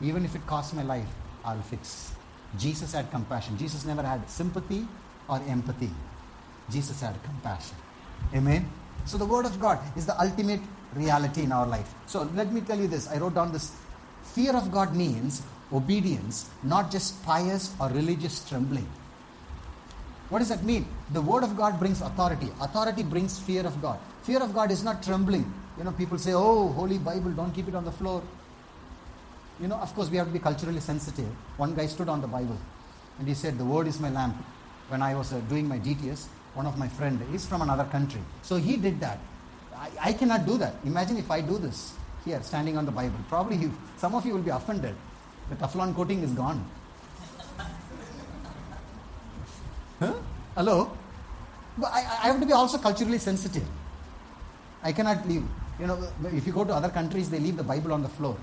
[0.00, 1.08] even if it costs my life,
[1.44, 2.12] I'll fix.
[2.58, 3.58] Jesus had compassion.
[3.58, 4.86] Jesus never had sympathy
[5.28, 5.90] or empathy.
[6.70, 7.76] Jesus had compassion.
[8.34, 8.68] Amen.
[9.04, 10.60] So the word of God is the ultimate
[10.94, 11.94] reality in our life.
[12.06, 13.08] So let me tell you this.
[13.08, 13.72] I wrote down this.
[14.22, 18.88] Fear of God means obedience, not just pious or religious trembling.
[20.28, 20.86] What does that mean?
[21.12, 22.48] The word of God brings authority.
[22.60, 23.98] Authority brings fear of God.
[24.22, 25.50] Fear of God is not trembling.
[25.78, 28.22] You know, people say, oh, Holy Bible, don't keep it on the floor.
[29.60, 31.28] You know, of course, we have to be culturally sensitive.
[31.56, 32.58] One guy stood on the Bible
[33.18, 34.36] and he said, The word is my lamp.
[34.88, 38.20] When I was uh, doing my DTS, one of my friend is from another country.
[38.42, 39.18] So he did that.
[39.76, 40.74] I, I cannot do that.
[40.84, 43.18] Imagine if I do this here, standing on the Bible.
[43.28, 44.94] Probably you, some of you will be offended.
[45.50, 46.64] The Teflon coating is gone.
[49.98, 50.14] Huh?
[50.58, 50.90] Hello?
[51.78, 53.62] But I, I have to be also culturally sensitive.
[54.82, 55.44] I cannot leave.
[55.78, 56.02] You know,
[56.34, 58.36] if you go to other countries, they leave the Bible on the floor.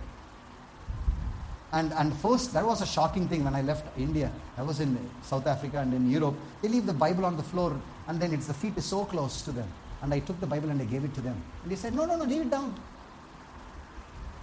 [1.74, 4.32] And, and first, that was a shocking thing when I left India.
[4.58, 6.36] I was in South Africa and in Europe.
[6.62, 9.42] They leave the Bible on the floor, and then it's the feet is so close
[9.42, 9.68] to them.
[10.02, 11.36] And I took the Bible and I gave it to them.
[11.64, 12.74] And they said, No, no, no, leave it down.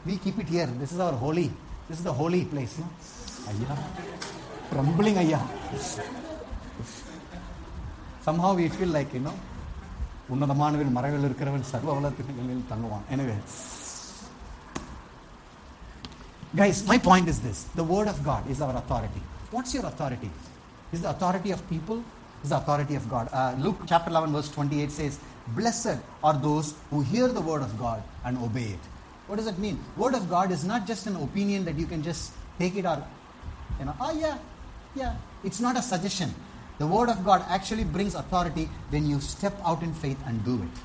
[0.05, 0.67] We keep it here.
[0.67, 1.51] This is our holy.
[1.89, 2.79] This is the holy place.
[3.49, 3.79] Ayya.
[4.71, 6.29] Trembling, ayya
[8.22, 9.38] Somehow we feel like, you know,
[10.34, 13.38] உன்னதமானவன் மறைவில் இருக்கிறவன் சர்வ வளத்தின் மேல் தங்குவான் எனவே
[16.60, 19.22] Guys, my point is this the Word of God is our authority.
[19.52, 20.30] What's your authority?
[20.92, 22.04] Is the authority of people?
[22.44, 23.30] Is the authority of God?
[23.34, 27.78] Uh, Luke chapter 11, verse 28 says, Blessed are those who hear the Word of
[27.78, 28.80] God and obey it.
[29.28, 29.78] What does that mean?
[29.98, 33.04] Word of God is not just an opinion that you can just take it or,
[33.80, 34.38] you know, oh yeah,
[34.96, 35.16] yeah.
[35.44, 36.34] It's not a suggestion.
[36.83, 40.61] The Word of God actually brings authority when you step out in faith and do
[40.61, 40.81] it.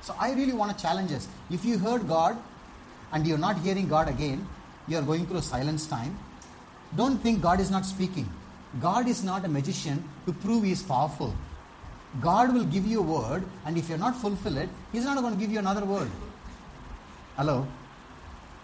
[0.00, 1.26] So I really want to challenge us.
[1.50, 2.38] If you heard God
[3.10, 4.46] and you're not hearing God again,
[4.86, 6.16] you're going through a silence time,
[6.94, 8.28] don't think God is not speaking.
[8.80, 11.34] God is not a magician to prove He is powerful.
[12.20, 15.34] God will give you a word, and if you're not fulfill it, He's not going
[15.34, 16.08] to give you another word.
[17.36, 17.66] Hello?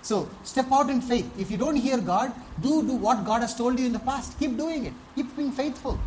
[0.03, 1.29] So step out in faith.
[1.37, 4.39] If you don't hear God, do do what God has told you in the past.
[4.39, 4.93] Keep doing it.
[5.17, 5.99] Keep being faithful.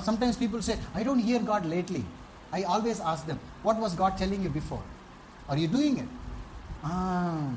[0.00, 2.04] Sometimes people say, I don't hear God lately.
[2.52, 4.82] I always ask them, what was God telling you before?
[5.48, 6.08] Are you doing it?
[6.84, 7.50] Ah.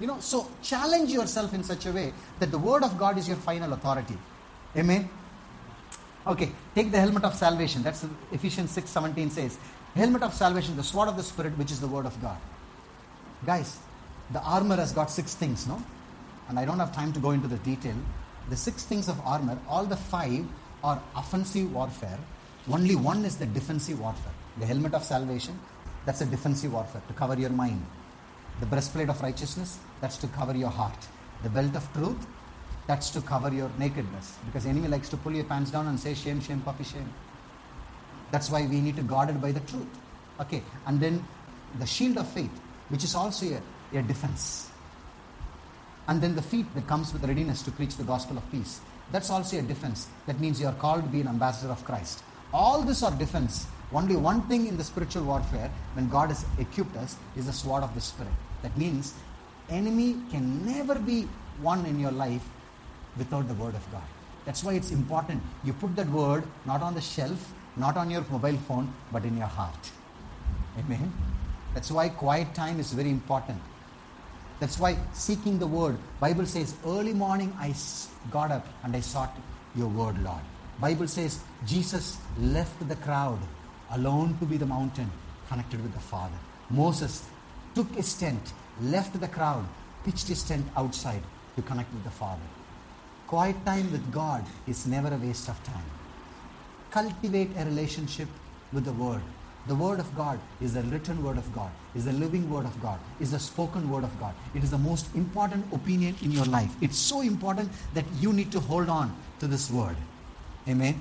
[0.00, 3.26] You know, so challenge yourself in such a way that the word of God is
[3.26, 4.16] your final authority.
[4.76, 5.08] Amen.
[6.26, 7.82] Okay, take the helmet of salvation.
[7.82, 9.58] That's Ephesians 6 17 says.
[9.94, 12.36] Helmet of salvation, the sword of the Spirit, which is the word of God.
[13.44, 13.78] Guys,
[14.30, 15.82] the armor has got six things, no?
[16.48, 17.96] And I don't have time to go into the detail.
[18.50, 20.44] The six things of armor, all the five
[20.82, 22.18] are offensive warfare.
[22.70, 24.32] Only one is the defensive warfare.
[24.58, 25.58] The helmet of salvation,
[26.04, 27.84] that's a defensive warfare to cover your mind.
[28.60, 31.06] The breastplate of righteousness, that's to cover your heart.
[31.42, 32.26] The belt of truth,
[32.86, 34.36] that's to cover your nakedness.
[34.46, 37.12] Because enemy likes to pull your pants down and say, shame, shame, puppy, shame.
[38.30, 39.86] That's why we need to guard it by the truth.
[40.40, 41.24] Okay, and then
[41.78, 42.50] the shield of faith,
[42.88, 43.46] which is also
[43.92, 44.70] a, a defense.
[46.08, 48.80] And then the feet that comes with readiness to preach the gospel of peace.
[49.10, 50.08] That's also a defense.
[50.26, 52.22] That means you are called to be an ambassador of Christ.
[52.52, 53.66] All this are defense.
[53.92, 57.82] Only one thing in the spiritual warfare, when God has equipped us, is the sword
[57.82, 58.32] of the Spirit.
[58.62, 59.14] That means
[59.70, 61.26] enemy can never be
[61.62, 62.42] won in your life
[63.16, 64.02] without the word of God.
[64.44, 65.42] That's why it's important.
[65.64, 69.36] You put that word not on the shelf, not on your mobile phone, but in
[69.36, 69.90] your heart.
[70.78, 71.12] Amen.
[71.74, 73.60] That's why quiet time is very important.
[74.60, 75.98] That's why seeking the word.
[76.20, 77.74] Bible says, early morning I
[78.30, 79.36] got up and I sought
[79.76, 80.40] your word, Lord.
[80.80, 83.38] Bible says Jesus left the crowd
[83.92, 85.10] alone to be the mountain,
[85.48, 86.38] connected with the Father.
[86.70, 87.26] Moses
[87.74, 88.52] took his tent,
[88.82, 89.66] left the crowd,
[90.04, 91.22] pitched his tent outside
[91.56, 92.42] to connect with the Father.
[93.26, 95.84] Quiet time with God is never a waste of time.
[96.90, 98.28] Cultivate a relationship
[98.72, 99.22] with the Word.
[99.68, 102.80] The Word of God is the written Word of God, is the living Word of
[102.80, 104.34] God, is the spoken Word of God.
[104.54, 106.70] It is the most important opinion in your life.
[106.80, 109.96] It's so important that you need to hold on to this Word.
[110.66, 110.98] Amen.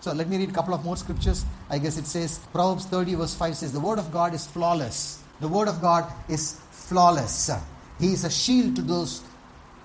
[0.00, 1.46] So let me read a couple of more scriptures.
[1.70, 5.22] I guess it says, Proverbs 30, verse 5 says, The Word of God is flawless.
[5.40, 7.50] The Word of God is flawless.
[7.98, 9.22] He is a shield to those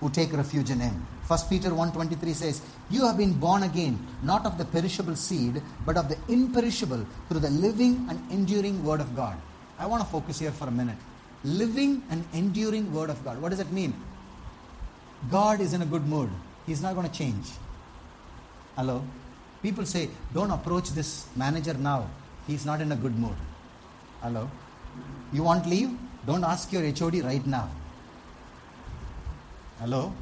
[0.02, 1.08] who take refuge in Him.
[1.28, 5.98] 1 Peter 1.23 says, You have been born again, not of the perishable seed, but
[5.98, 9.36] of the imperishable, through the living and enduring Word of God.
[9.80, 10.98] I want to focus here for a minute.
[11.44, 13.42] Living and enduring Word of God.
[13.42, 13.94] What does it mean?
[15.32, 16.30] God is in a good mood.
[16.68, 17.48] He's not going to change.
[18.76, 19.04] Hello?
[19.64, 22.08] People say, don't approach this manager now.
[22.46, 23.36] He's not in a good mood.
[24.22, 24.50] Hello?
[25.34, 25.98] You want leave?
[26.26, 27.70] Don't ask your HOD right now.
[29.80, 30.14] Hello?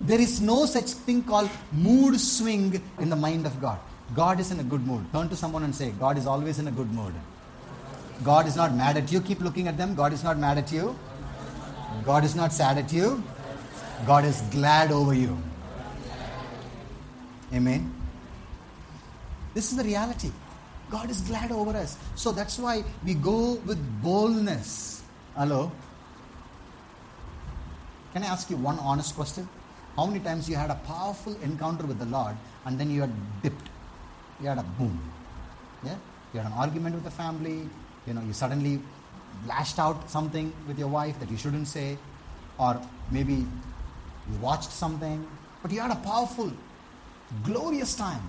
[0.00, 3.78] There is no such thing called mood swing in the mind of God.
[4.14, 5.04] God is in a good mood.
[5.12, 7.12] Turn to someone and say, God is always in a good mood.
[8.24, 9.20] God is not mad at you.
[9.20, 9.94] Keep looking at them.
[9.94, 10.96] God is not mad at you.
[12.04, 13.22] God is not sad at you.
[14.06, 15.36] God is glad over you.
[17.52, 17.92] Amen.
[19.54, 20.30] This is the reality.
[20.90, 21.98] God is glad over us.
[22.14, 25.02] So that's why we go with boldness.
[25.36, 25.72] Hello?
[28.12, 29.48] Can I ask you one honest question?
[29.98, 33.12] How many times you had a powerful encounter with the Lord and then you had
[33.42, 33.68] dipped?
[34.40, 34.96] You had a boom.
[35.84, 35.96] Yeah?
[36.32, 37.68] You had an argument with the family,
[38.06, 38.80] you know, you suddenly
[39.48, 41.98] lashed out something with your wife that you shouldn't say,
[42.60, 42.80] or
[43.10, 45.26] maybe you watched something,
[45.62, 46.52] but you had a powerful,
[47.42, 48.22] glorious time.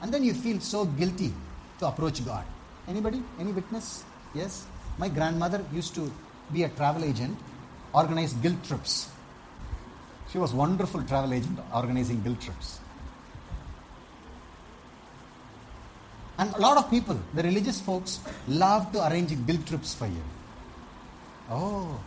[0.00, 1.32] And then you feel so guilty
[1.78, 2.44] to approach God.
[2.88, 3.22] Anybody?
[3.38, 4.02] Any witness?
[4.34, 4.66] Yes?
[4.98, 6.12] My grandmother used to
[6.52, 7.38] be a travel agent,
[7.94, 9.12] organize guilt trips.
[10.32, 12.80] She was wonderful travel agent organizing guilt trips.
[16.38, 20.22] And a lot of people, the religious folks, love to arrange guilt trips for you.
[21.50, 22.00] Oh,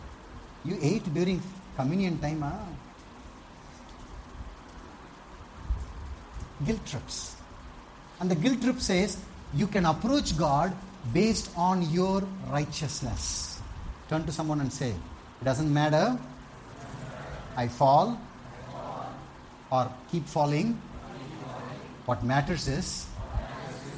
[0.64, 1.40] you ate during
[1.76, 2.52] communion time, huh?
[6.66, 7.36] Guilt trips.
[8.18, 9.18] And the guilt trip says
[9.54, 10.76] you can approach God
[11.12, 13.60] based on your righteousness.
[14.08, 16.18] Turn to someone and say, It doesn't matter.
[17.56, 18.20] I fall
[19.70, 20.80] or keep falling.
[22.04, 23.06] What matters is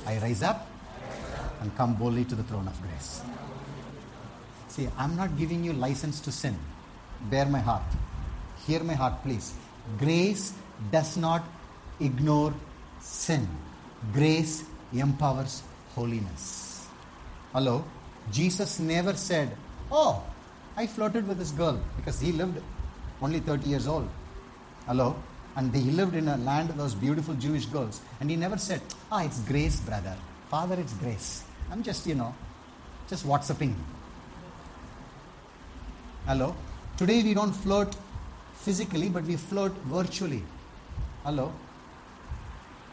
[0.06, 0.66] I rise up
[1.60, 3.20] and come boldly to the throne of grace.
[4.68, 6.56] See, I'm not giving you license to sin.
[7.30, 7.82] Bear my heart.
[8.66, 9.54] Hear my heart, please.
[9.98, 10.52] Grace
[10.92, 11.44] does not
[12.00, 12.54] ignore
[13.00, 13.48] sin.
[14.12, 15.62] Grace empowers
[15.94, 16.86] holiness.
[17.52, 17.84] Hello?
[18.30, 19.56] Jesus never said,
[19.90, 20.22] Oh,
[20.76, 22.62] I flirted with this girl because he lived
[23.20, 24.08] only 30 years old.
[24.86, 25.16] Hello?
[25.56, 28.00] And he lived in a land of those beautiful Jewish girls.
[28.20, 30.16] And he never said, Ah, it's grace, brother.
[30.48, 31.44] Father, it's grace.
[31.70, 32.34] I'm just, you know,
[33.08, 33.74] just WhatsApping.
[36.26, 36.54] Hello?
[36.96, 37.96] Today we don't flirt
[38.54, 40.42] physically, but we flirt virtually.
[41.24, 41.52] Hello?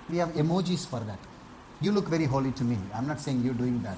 [0.10, 1.20] We have emojis for that.
[1.82, 2.78] You look very holy to me.
[2.94, 3.98] I'm not saying you're doing that.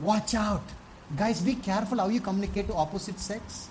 [0.00, 0.62] Watch out.
[1.16, 3.68] Guys, be careful how you communicate to opposite sex.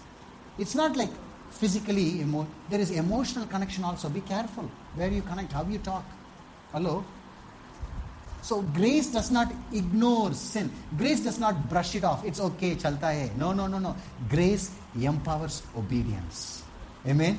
[0.58, 1.10] It's not like
[1.52, 4.10] physically, emo- there is emotional connection also.
[4.10, 6.04] Be careful where you connect, how you talk.
[6.72, 7.04] Hello?
[8.42, 10.72] So grace does not ignore sin.
[10.98, 12.26] Grace does not brush it off.
[12.26, 13.30] It's okay, chalta hai.
[13.38, 13.96] No, no, no, no.
[14.30, 16.64] Grace empowers obedience.
[17.08, 17.38] Amen?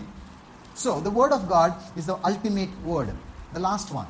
[0.75, 3.11] So the word of God is the ultimate word.
[3.53, 4.07] The last one.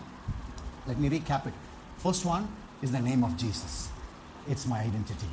[0.87, 1.55] Let me recap it.
[1.99, 2.47] First one
[2.83, 3.89] is the name of Jesus.
[4.49, 5.29] It's my identity.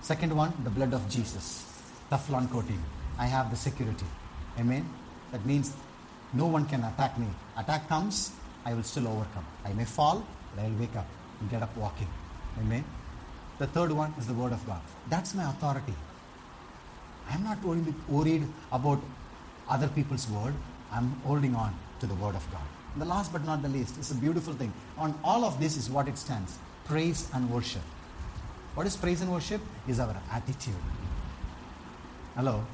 [0.00, 1.69] Second one, the blood of Jesus.
[2.10, 2.82] Teflon coating.
[3.18, 4.06] I have the security.
[4.58, 4.88] Amen?
[5.32, 5.72] That means
[6.32, 7.26] no one can attack me.
[7.56, 8.32] Attack comes,
[8.64, 9.46] I will still overcome.
[9.64, 11.06] I may fall, but I will wake up
[11.40, 12.08] and get up walking.
[12.60, 12.84] Amen?
[13.58, 14.80] The third one is the word of God.
[15.08, 15.94] That's my authority.
[17.30, 17.62] I'm not
[18.08, 19.00] worried, about
[19.68, 20.54] other people's word.
[20.90, 22.62] I'm holding on to the word of God.
[22.94, 24.72] And the last but not the least, it's a beautiful thing.
[24.98, 27.82] On all of this is what it stands praise and worship.
[28.74, 29.60] What is praise and worship?
[29.86, 30.74] Is our attitude.
[32.36, 32.64] Hello?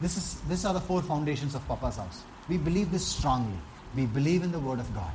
[0.00, 2.22] This is, these are the four foundations of Papa's house.
[2.48, 3.58] We believe this strongly.
[3.94, 5.12] We believe in the Word of God.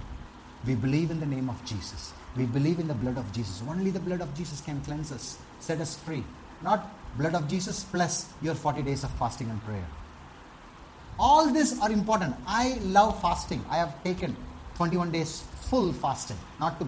[0.66, 2.14] We believe in the name of Jesus.
[2.36, 3.62] We believe in the blood of Jesus.
[3.68, 6.24] Only the blood of Jesus can cleanse us, set us free.
[6.62, 9.86] Not blood of Jesus plus your 40 days of fasting and prayer.
[11.20, 12.36] All these are important.
[12.46, 13.64] I love fasting.
[13.70, 14.36] I have taken
[14.76, 16.38] 21 days full fasting.
[16.60, 16.88] Not to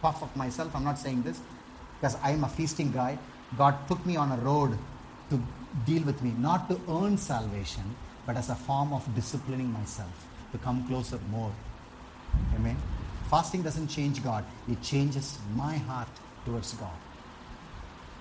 [0.00, 1.40] puff up myself, I'm not saying this
[2.00, 3.18] because I'm a feasting guy.
[3.56, 4.78] God took me on a road
[5.30, 5.42] to
[5.86, 7.84] deal with me, not to earn salvation,
[8.26, 11.52] but as a form of disciplining myself to come closer more.
[12.54, 12.76] Amen.
[13.30, 16.08] Fasting doesn't change God, it changes my heart
[16.44, 16.90] towards God.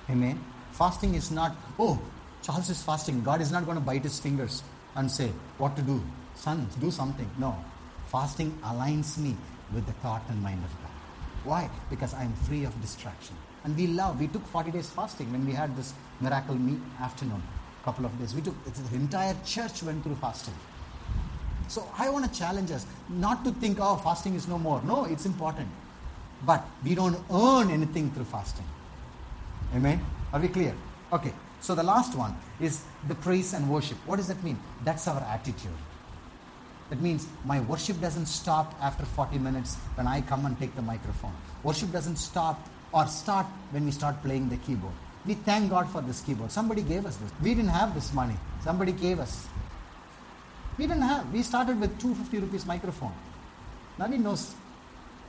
[0.09, 0.43] Amen.
[0.71, 1.99] Fasting is not, oh,
[2.41, 3.21] Charles is fasting.
[3.21, 4.63] God is not going to bite his fingers
[4.95, 6.01] and say, what to do?
[6.36, 7.29] Son, do something.
[7.38, 7.55] No.
[8.07, 9.36] Fasting aligns me
[9.73, 10.91] with the thought and mind of God.
[11.43, 11.69] Why?
[11.89, 13.36] Because I am free of distraction.
[13.64, 17.41] And we love, we took 40 days fasting when we had this miracle meet afternoon,
[17.84, 18.34] couple of days.
[18.34, 20.55] We took, the entire church went through fasting.
[21.68, 24.82] So I want to challenge us not to think, oh, fasting is no more.
[24.84, 25.70] No, it's important.
[26.45, 28.66] But we don't earn anything through fasting.
[29.76, 30.03] Amen?
[30.34, 30.76] Are we clear?
[31.14, 31.34] Okay.
[31.62, 33.97] So the last one is the praise and worship.
[34.07, 34.59] What does that mean?
[34.84, 35.72] That's our attitude.
[36.89, 40.82] That means my worship doesn't stop after 40 minutes when I come and take the
[40.82, 41.34] microphone.
[41.64, 44.93] Worship doesn't stop or start when we start playing the keyboard.
[45.25, 46.51] We thank God for this keyboard.
[46.51, 47.31] Somebody gave us this.
[47.41, 48.35] We didn't have this money.
[48.63, 49.47] Somebody gave us.
[50.77, 51.31] We didn't have.
[51.31, 53.13] We started with 250 rupees microphone.
[53.97, 54.55] Nobody knows.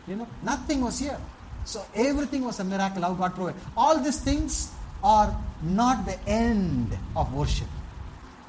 [0.07, 1.19] You know, nothing was here.
[1.65, 3.61] So everything was a miracle how God provided.
[3.77, 4.73] All these things
[5.05, 7.69] are not the end of worship.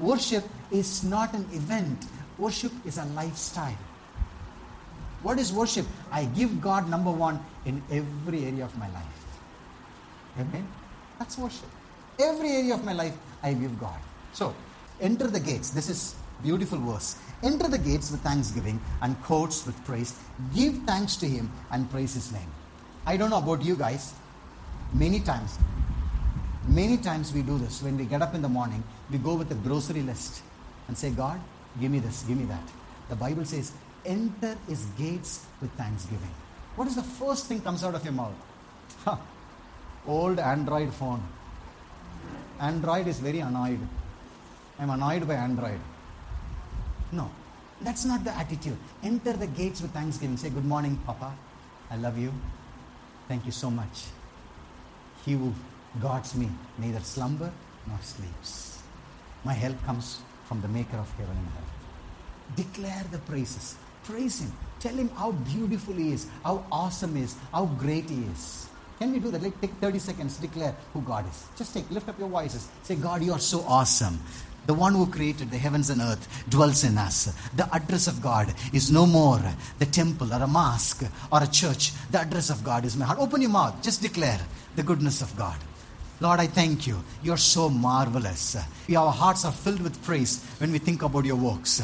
[0.00, 2.06] Worship is not an event.
[2.38, 3.76] Worship is a lifestyle.
[5.24, 5.86] What is worship?
[6.12, 9.24] I give God number one in every area of my life.
[10.38, 10.68] Amen?
[11.18, 11.70] That's worship.
[12.20, 13.98] Every area of my life, I give God.
[14.34, 14.54] So,
[15.00, 15.70] enter the gates.
[15.70, 17.16] This is beautiful verse.
[17.42, 20.14] Enter the gates with thanksgiving and courts with praise.
[20.54, 22.50] Give thanks to Him and praise His name.
[23.06, 24.12] I don't know about you guys.
[24.92, 25.58] Many times,
[26.68, 27.82] many times we do this.
[27.82, 30.42] When we get up in the morning, we go with a grocery list
[30.88, 31.40] and say, God,
[31.80, 32.62] give me this, give me that.
[33.08, 33.72] The Bible says,
[34.04, 36.34] enter His gates with thanksgiving.
[36.76, 38.34] What is the first thing comes out of your mouth?
[39.04, 39.16] Huh.
[40.06, 41.22] Old Android phone.
[42.60, 43.80] Android is very annoyed.
[44.78, 45.80] I'm annoyed by Android.
[47.12, 47.30] No,
[47.80, 48.76] that's not the attitude.
[49.02, 50.36] Enter the gates with thanksgiving.
[50.36, 51.32] Say, Good morning, Papa.
[51.90, 52.32] I love you.
[53.28, 54.04] Thank you so much.
[55.24, 55.54] He who
[56.00, 57.50] guards me neither slumber
[57.86, 58.82] nor sleeps.
[59.44, 62.56] My help comes from the maker of heaven and earth.
[62.56, 63.76] Declare the praises.
[64.04, 64.52] Praise him.
[64.80, 68.68] Tell him how beautiful he is, how awesome he is, how great he is.
[68.98, 69.42] Can we do that?
[69.42, 71.46] Like take 30 seconds, declare who God is.
[71.56, 72.68] Just take, lift up your voices.
[72.82, 74.20] Say, God, you are so awesome.
[74.66, 77.34] The one who created the heavens and earth dwells in us.
[77.54, 79.42] The address of God is no more
[79.78, 81.92] the temple or a mosque or a church.
[82.10, 83.18] The address of God is my heart.
[83.18, 83.82] Open your mouth.
[83.82, 84.40] Just declare
[84.76, 85.56] the goodness of God.
[86.20, 87.02] Lord, I thank you.
[87.22, 88.56] You're so marvelous.
[88.88, 91.82] Our hearts are filled with praise when we think about your works.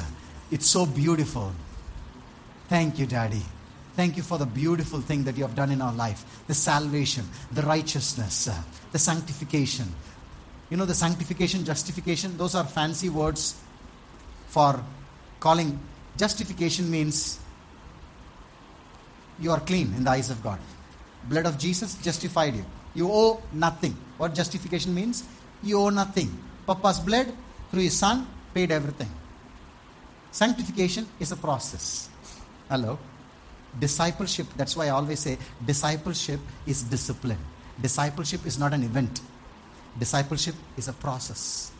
[0.50, 1.52] It's so beautiful.
[2.70, 3.42] Thank you, Daddy.
[3.96, 7.24] Thank you for the beautiful thing that you have done in our life the salvation,
[7.50, 8.62] the righteousness, uh,
[8.92, 9.86] the sanctification.
[10.70, 13.60] You know, the sanctification, justification, those are fancy words
[14.46, 14.80] for
[15.40, 15.80] calling.
[16.16, 17.40] Justification means
[19.40, 20.60] you are clean in the eyes of God.
[21.28, 22.64] Blood of Jesus justified you.
[22.94, 23.96] You owe nothing.
[24.16, 25.24] What justification means?
[25.64, 26.30] You owe nothing.
[26.68, 27.32] Papa's blood
[27.72, 29.10] through his son paid everything.
[30.30, 32.09] Sanctification is a process.
[32.70, 32.96] Hello?
[33.80, 37.38] Discipleship, that's why I always say discipleship is discipline.
[37.82, 39.20] Discipleship is not an event.
[39.98, 41.72] Discipleship is a process.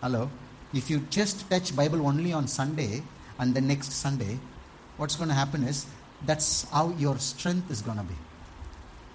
[0.00, 0.30] Hello?
[0.72, 3.02] If you just touch Bible only on Sunday
[3.40, 4.38] and the next Sunday,
[4.98, 5.86] what's going to happen is
[6.24, 8.14] that's how your strength is going to be.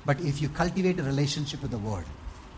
[0.05, 2.03] But if you cultivate a relationship with the Word,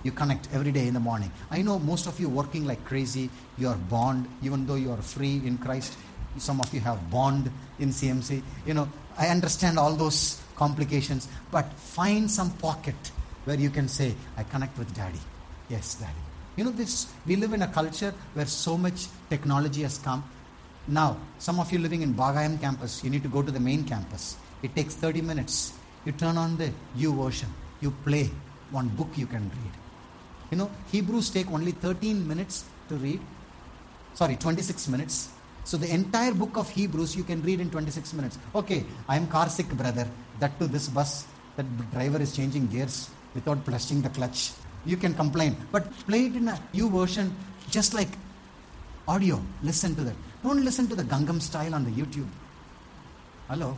[0.02, 1.32] you connect every day in the morning.
[1.52, 3.30] I know most of you working like crazy.
[3.60, 5.96] You are bond, even though you are free in Christ.
[6.38, 8.42] Some of you have bond in CMC.
[8.66, 12.96] You know, I understand all those complications, but find some pocket
[13.46, 15.20] where you can say, I connect with Daddy.
[15.70, 16.12] Yes, Daddy.
[16.56, 20.24] You know, this we live in a culture where so much technology has come.
[20.88, 23.84] Now, some of you living in Bagayam campus, you need to go to the main
[23.86, 24.38] campus.
[24.62, 25.74] It takes 30 minutes.
[26.06, 27.48] You turn on the YouVersion.
[27.82, 28.30] You play
[28.72, 29.72] one book you can read.
[30.52, 33.22] You know, Hebrews take only 13 minutes to read.
[34.14, 35.30] Sorry, 26 minutes.
[35.64, 38.38] So the entire book of Hebrews you can read in 26 minutes.
[38.54, 40.08] Okay, I am car sick, brother.
[40.40, 43.10] That to this bus, that driver is changing gears.
[43.36, 44.52] without pressing the clutch.
[44.86, 47.32] You can complain, but play it in a YouVersion,
[47.70, 48.10] just like
[49.08, 49.42] audio.
[49.62, 50.16] Listen to that.
[50.44, 52.28] Don't listen to the Gangnam style on the YouTube.
[53.48, 53.78] Hello.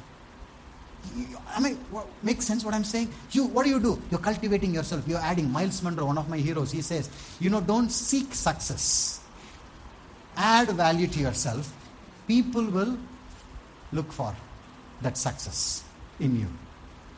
[1.56, 3.14] I mean, what, makes sense what I'm saying?
[3.32, 4.02] You, what do you do?
[4.10, 5.08] You're cultivating yourself.
[5.08, 5.52] You're adding.
[5.52, 7.10] Myles Munroe, one of my heroes, he says,
[7.40, 9.22] you know, don't seek success.
[10.38, 11.74] Add value to yourself.
[12.28, 12.98] People will
[13.92, 14.36] look for
[15.02, 15.84] that success
[16.20, 16.48] in you.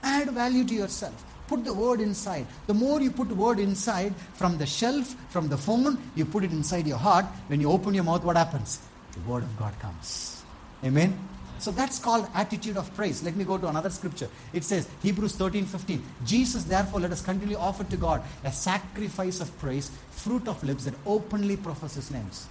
[0.04, 1.24] Add value to yourself.
[1.48, 2.46] Put the word inside.
[2.68, 6.52] The more you put word inside from the shelf, from the phone, you put it
[6.52, 7.26] inside your heart.
[7.48, 8.80] When you open your mouth, what happens?
[9.14, 10.44] The word of God comes.
[10.84, 11.18] Amen.
[11.60, 13.24] So that's called attitude of praise.
[13.24, 14.30] Let me go to another scripture.
[14.54, 16.04] It says, Hebrews 13 15.
[16.26, 20.86] Jesus, therefore, let us continually offer to God a sacrifice of praise, fruit of lips
[20.86, 22.48] that openly profess his names.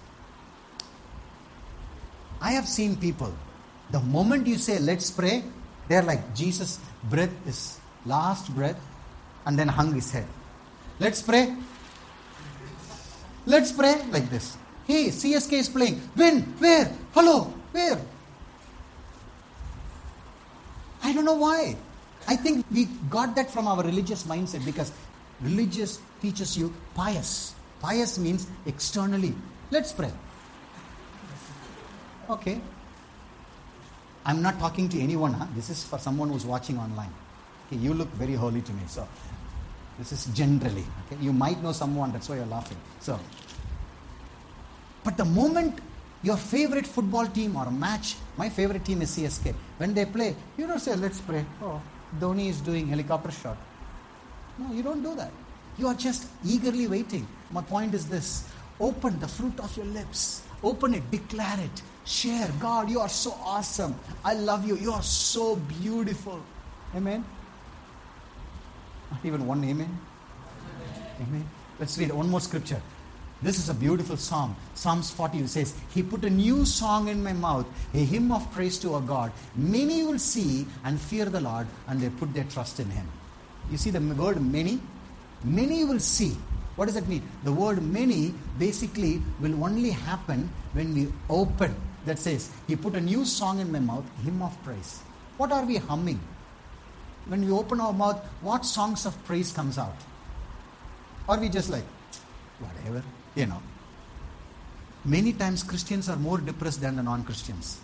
[2.41, 3.32] I have seen people,
[3.91, 5.43] the moment you say, let's pray,
[5.89, 8.78] they're like, Jesus, breath is last breath,
[9.47, 10.26] and then hung his head.
[10.99, 11.55] Let's pray.
[13.47, 14.57] Let's pray like this.
[14.87, 15.97] Hey, CSK is playing.
[16.14, 16.43] When?
[16.59, 16.93] Where?
[17.12, 17.53] Hello?
[17.72, 18.01] Where?
[21.03, 21.76] I don't know why.
[22.26, 24.91] I think we got that from our religious mindset because
[25.41, 27.55] religious teaches you pious.
[27.80, 29.34] Pious means externally.
[29.70, 30.11] Let's pray.
[32.29, 32.61] Okay.
[34.24, 35.33] I'm not talking to anyone.
[35.35, 35.47] Huh?
[35.55, 37.12] This is for someone who's watching online.
[37.66, 38.83] Okay, you look very holy to me.
[38.89, 39.07] So
[39.99, 40.85] this is generally.
[41.07, 42.12] Okay, you might know someone.
[42.12, 42.79] That's why you're laughing.
[43.01, 43.18] So,
[45.05, 45.79] but the moment
[46.22, 49.55] your favorite football team or match, my favorite team is CSK.
[49.79, 51.81] When they play, you don't say, "Let's pray." Oh,
[52.18, 53.57] Dhoni is doing helicopter shot.
[54.59, 55.31] No, you don't do that.
[55.79, 57.27] You are just eagerly waiting.
[57.53, 58.45] My point is this
[58.81, 62.51] open the fruit of your lips, open it, declare it, share.
[62.59, 63.95] God, you are so awesome.
[64.25, 64.77] I love you.
[64.77, 66.41] You are so beautiful.
[66.95, 67.25] Amen.
[69.11, 69.99] Not even one amen.
[71.21, 71.49] Amen.
[71.79, 72.81] Let's read one more scripture.
[73.43, 74.57] This is a beautiful psalm.
[74.75, 78.79] Psalms 40 says, He put a new song in my mouth, a hymn of praise
[78.79, 79.31] to our God.
[79.55, 83.07] Many will see and fear the Lord, and they put their trust in Him.
[83.71, 84.81] You see the word many?
[85.45, 86.37] Many will see.
[86.77, 87.23] What does that mean?
[87.45, 91.75] The word many basically will only happen when we open.
[92.07, 95.01] That says, He put a new song in my mouth, hymn of praise.
[95.37, 96.21] What are we humming?
[97.27, 99.97] When we open our mouth, what songs of praise comes out?
[101.29, 101.85] Or we just like,
[102.61, 103.03] whatever,
[103.35, 103.61] you know.
[105.05, 107.81] Many times Christians are more depressed than the non Christians.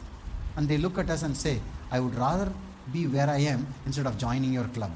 [0.57, 1.61] And they look at us and say,
[1.91, 2.53] I would rather
[2.93, 4.93] be where I am instead of joining your club.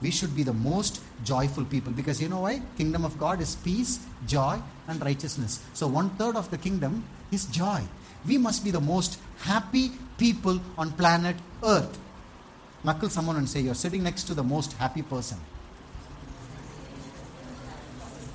[0.00, 2.62] We should be the most joyful people because you know why?
[2.76, 5.60] Kingdom of God is peace, joy, and righteousness.
[5.72, 7.04] So one third of the kingdom
[7.34, 7.82] is joy.
[8.26, 11.98] We must be the most happy people on planet Earth.
[12.82, 15.38] Knuckle someone and say, You're sitting next to the most happy person.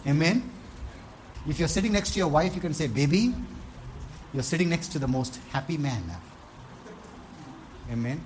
[0.08, 0.50] Amen.
[1.48, 3.34] If you're sitting next to your wife, you can say, Baby,
[4.34, 6.04] you're sitting next to the most happy man.
[7.92, 8.22] Amen.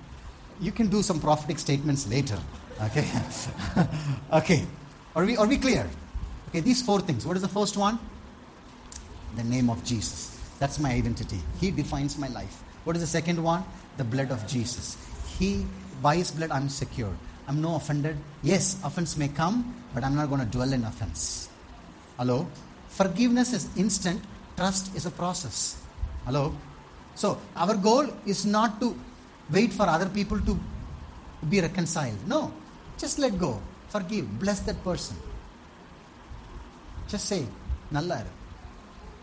[0.60, 2.38] You can do some prophetic statements later.
[2.82, 3.08] Okay.
[4.32, 4.64] okay.
[5.16, 5.88] Are we, are we clear?
[6.48, 7.26] Okay, these four things.
[7.26, 7.98] What is the first one?
[9.36, 10.33] The name of Jesus.
[10.58, 11.40] That's my identity.
[11.60, 12.62] He defines my life.
[12.84, 13.64] What is the second one?
[13.96, 14.96] The blood of Jesus.
[15.38, 15.66] He,
[16.02, 17.14] by His blood, I'm secure.
[17.46, 18.16] I'm no offended.
[18.42, 21.48] Yes, offense may come, but I'm not going to dwell in offense.
[22.16, 22.46] Hello?
[22.88, 24.22] Forgiveness is instant,
[24.56, 25.76] trust is a process.
[26.24, 26.54] Hello?
[27.14, 28.96] So, our goal is not to
[29.50, 30.58] wait for other people to
[31.48, 32.18] be reconciled.
[32.26, 32.52] No.
[32.98, 33.60] Just let go.
[33.88, 34.38] Forgive.
[34.38, 35.16] Bless that person.
[37.08, 37.46] Just say,
[37.92, 38.32] Nalla iru."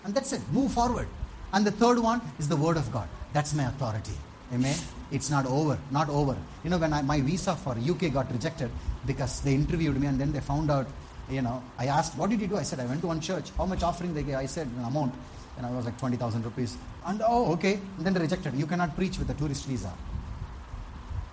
[0.04, 0.42] And that's it.
[0.52, 1.08] Move forward.
[1.54, 3.08] And the third one is the word of God.
[3.34, 4.14] That's my authority.
[4.54, 4.78] Amen.
[5.12, 5.78] It's not over.
[5.92, 6.38] Not over.
[6.64, 8.70] You know, when I, my visa for UK got rejected
[9.06, 10.88] because they interviewed me and then they found out,
[11.30, 12.58] you know, I asked, what did you do?
[12.58, 13.52] I said, I went to one church.
[13.58, 14.36] How much offering they gave?
[14.36, 15.14] I said, an amount.
[15.58, 16.78] And I was like 20,000 rupees.
[17.06, 17.80] And oh, okay.
[17.98, 18.54] And then they rejected.
[18.56, 19.92] You cannot preach with a tourist visa.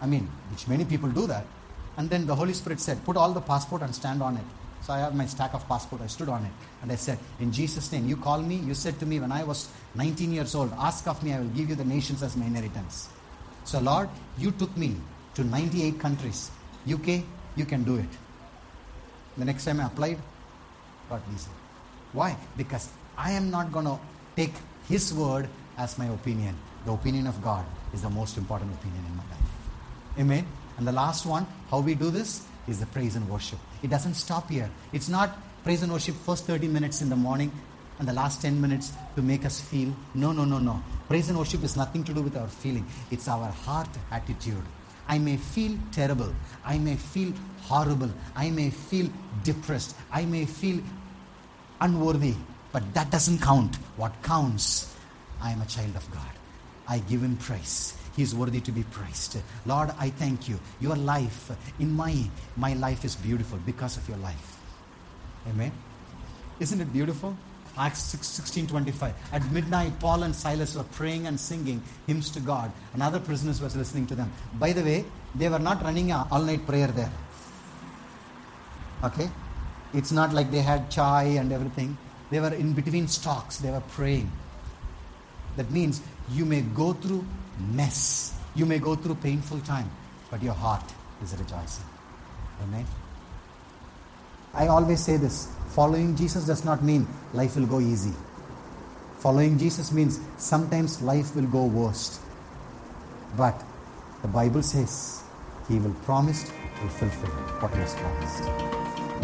[0.00, 1.44] I mean, which many people do that.
[1.96, 4.44] And then the Holy Spirit said, Put all the passport and stand on it.
[4.82, 6.02] So I have my stack of passport.
[6.02, 6.52] I stood on it.
[6.82, 8.56] And I said, In Jesus' name, you call me.
[8.56, 11.48] You said to me when I was 19 years old, Ask of me, I will
[11.48, 13.08] give you the nations as my inheritance.
[13.64, 14.08] So, Lord,
[14.38, 14.96] you took me
[15.34, 16.50] to 98 countries.
[16.90, 17.22] UK,
[17.56, 18.08] you can do it.
[19.36, 20.18] The next time I applied,
[21.08, 21.50] got visa.
[22.12, 22.36] Why?
[22.56, 23.98] Because I am not going to
[24.36, 24.54] take
[24.88, 26.56] His word as my opinion.
[26.86, 30.18] The opinion of God is the most important opinion in my life.
[30.18, 30.46] Amen.
[30.76, 33.58] And the last one, how we do this is the praise and worship.
[33.82, 34.70] It doesn't stop here.
[34.92, 37.52] It's not praise and worship first 30 minutes in the morning
[37.98, 39.94] and the last 10 minutes to make us feel.
[40.14, 40.82] No, no, no, no.
[41.08, 42.86] Praise and worship is nothing to do with our feeling.
[43.10, 44.62] It's our heart attitude.
[45.08, 46.32] I may feel terrible.
[46.64, 47.32] I may feel
[47.62, 48.10] horrible.
[48.36, 49.08] I may feel
[49.42, 49.96] depressed.
[50.12, 50.80] I may feel
[51.80, 52.34] unworthy.
[52.72, 53.76] But that doesn't count.
[53.96, 54.94] What counts,
[55.40, 56.30] I am a child of God.
[56.86, 57.96] I give him praise.
[58.16, 59.38] He is worthy to be praised.
[59.64, 60.58] Lord, I thank you.
[60.80, 64.58] Your life in my my life is beautiful because of your life.
[65.48, 65.72] Amen.
[66.58, 67.36] Isn't it beautiful?
[67.78, 69.14] Acts 16 25.
[69.32, 73.60] At midnight, Paul and Silas were praying and singing hymns to God, and other prisoners
[73.60, 74.32] were listening to them.
[74.58, 75.04] By the way,
[75.34, 77.12] they were not running an all night prayer there.
[79.04, 79.30] Okay?
[79.94, 81.96] It's not like they had chai and everything.
[82.30, 84.30] They were in between stocks, they were praying.
[85.56, 87.24] That means you may go through
[87.72, 89.90] mess, you may go through painful time,
[90.30, 90.84] but your heart
[91.22, 91.84] is rejoicing.
[92.62, 92.86] Amen.
[94.52, 98.12] I always say this following Jesus does not mean life will go easy.
[99.18, 102.20] Following Jesus means sometimes life will go worst.
[103.36, 103.62] But
[104.22, 105.22] the Bible says
[105.68, 106.50] he will promise,
[106.82, 108.42] will fulfill what he has promised.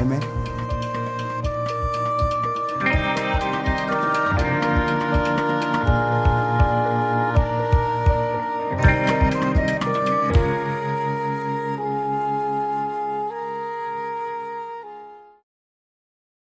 [0.01, 0.64] Amen.